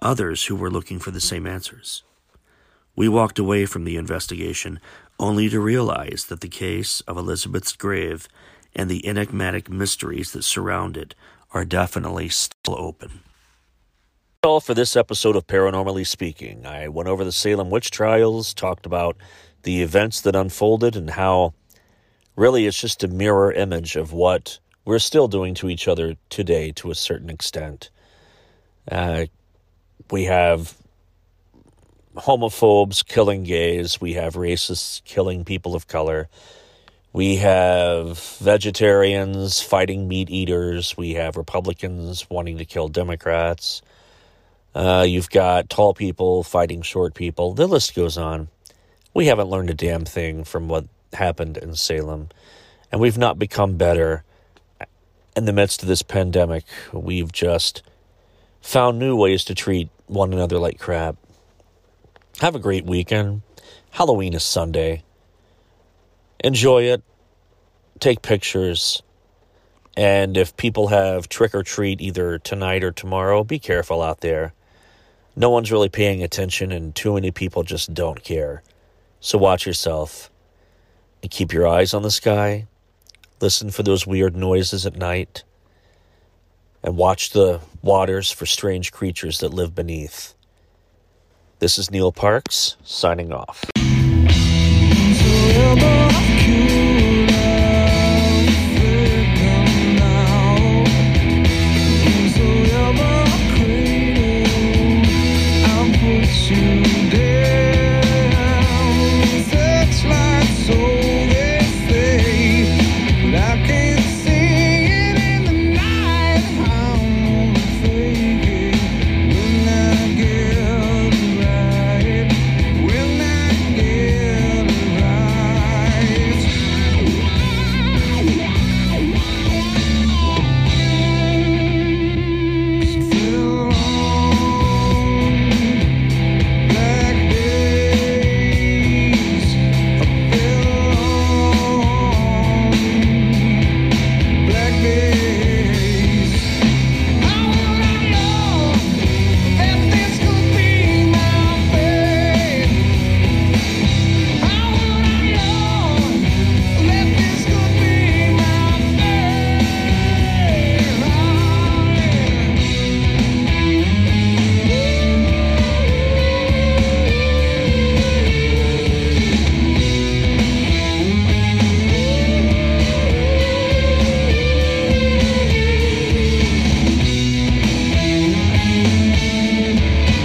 others 0.00 0.46
who 0.46 0.56
were 0.56 0.70
looking 0.70 0.98
for 0.98 1.10
the 1.10 1.20
same 1.20 1.46
answers. 1.46 2.02
We 2.94 3.08
walked 3.08 3.38
away 3.38 3.66
from 3.66 3.84
the 3.84 3.96
investigation 3.96 4.80
only 5.18 5.48
to 5.50 5.60
realize 5.60 6.26
that 6.28 6.40
the 6.40 6.48
case 6.48 7.02
of 7.02 7.18
Elizabeth's 7.18 7.76
grave 7.76 8.26
and 8.74 8.90
the 8.90 9.06
enigmatic 9.06 9.70
mysteries 9.70 10.32
that 10.32 10.44
surround 10.44 10.96
it 10.96 11.14
are 11.52 11.64
definitely 11.64 12.28
still 12.28 12.76
open. 12.78 13.20
That's 14.42 14.50
All 14.50 14.60
for 14.60 14.74
this 14.74 14.96
episode 14.96 15.36
of 15.36 15.46
Paranormally 15.46 16.06
Speaking. 16.06 16.64
I 16.64 16.88
went 16.88 17.08
over 17.08 17.24
the 17.24 17.32
Salem 17.32 17.68
witch 17.68 17.90
trials, 17.90 18.54
talked 18.54 18.86
about 18.86 19.16
the 19.62 19.82
events 19.82 20.20
that 20.22 20.36
unfolded, 20.36 20.96
and 20.96 21.10
how 21.10 21.52
really 22.34 22.66
it's 22.66 22.80
just 22.80 23.02
a 23.02 23.08
mirror 23.08 23.52
image 23.52 23.96
of 23.96 24.12
what 24.12 24.58
we're 24.86 25.00
still 25.00 25.28
doing 25.28 25.52
to 25.52 25.68
each 25.68 25.88
other 25.88 26.16
today 26.30 26.70
to 26.70 26.90
a 26.90 26.94
certain 26.94 27.28
extent. 27.28 27.90
Uh, 28.90 29.26
we 30.10 30.24
have 30.24 30.74
homophobes 32.14 33.04
killing 33.04 33.42
gays, 33.42 34.00
we 34.00 34.14
have 34.14 34.34
racists 34.34 35.04
killing 35.04 35.44
people 35.44 35.74
of 35.74 35.88
color, 35.88 36.28
we 37.12 37.36
have 37.36 38.18
vegetarians 38.38 39.60
fighting 39.60 40.06
meat 40.06 40.30
eaters, 40.30 40.96
we 40.96 41.14
have 41.14 41.36
Republicans 41.36 42.30
wanting 42.30 42.56
to 42.58 42.64
kill 42.64 42.88
Democrats. 42.88 43.82
Uh, 44.72 45.04
you've 45.06 45.30
got 45.30 45.68
tall 45.68 45.94
people 45.94 46.42
fighting 46.44 46.82
short 46.82 47.14
people. 47.14 47.54
The 47.54 47.66
list 47.66 47.94
goes 47.94 48.16
on. 48.16 48.48
We 49.14 49.26
haven't 49.26 49.48
learned 49.48 49.70
a 49.70 49.74
damn 49.74 50.04
thing 50.04 50.44
from 50.44 50.68
what 50.68 50.84
happened 51.14 51.56
in 51.56 51.74
Salem, 51.74 52.28
and 52.92 53.00
we've 53.00 53.18
not 53.18 53.38
become 53.38 53.76
better 53.76 54.22
in 55.36 55.44
the 55.44 55.52
midst 55.52 55.82
of 55.82 55.88
this 55.88 56.02
pandemic, 56.02 56.64
we've 56.92 57.30
just 57.30 57.82
found 58.62 58.98
new 58.98 59.14
ways 59.14 59.44
to 59.44 59.54
treat 59.54 59.90
one 60.06 60.32
another 60.32 60.58
like 60.58 60.78
crap. 60.78 61.16
Have 62.40 62.54
a 62.54 62.58
great 62.58 62.86
weekend. 62.86 63.42
Halloween 63.90 64.32
is 64.34 64.42
Sunday. 64.42 65.04
Enjoy 66.42 66.84
it. 66.84 67.02
Take 68.00 68.22
pictures. 68.22 69.02
And 69.96 70.36
if 70.36 70.56
people 70.56 70.88
have 70.88 71.28
trick 71.28 71.54
or 71.54 71.62
treat 71.62 72.00
either 72.00 72.38
tonight 72.38 72.82
or 72.82 72.92
tomorrow, 72.92 73.44
be 73.44 73.58
careful 73.58 74.02
out 74.02 74.20
there. 74.20 74.52
No 75.34 75.50
one's 75.50 75.72
really 75.72 75.88
paying 75.88 76.22
attention, 76.22 76.72
and 76.72 76.94
too 76.94 77.14
many 77.14 77.30
people 77.30 77.62
just 77.62 77.92
don't 77.92 78.22
care. 78.22 78.62
So 79.20 79.38
watch 79.38 79.66
yourself 79.66 80.30
and 81.22 81.30
keep 81.30 81.52
your 81.52 81.66
eyes 81.66 81.92
on 81.92 82.02
the 82.02 82.10
sky 82.10 82.66
listen 83.40 83.70
for 83.70 83.82
those 83.82 84.06
weird 84.06 84.36
noises 84.36 84.86
at 84.86 84.96
night, 84.96 85.44
and 86.82 86.96
watch 86.96 87.30
the 87.30 87.60
waters 87.82 88.30
for 88.30 88.46
strange 88.46 88.92
creatures 88.92 89.40
that 89.40 89.52
live 89.52 89.74
beneath. 89.74 90.34
This 91.58 91.78
is 91.78 91.90
Neil 91.90 92.12
Parks 92.12 92.76
signing 92.84 93.32
off. 93.32 93.64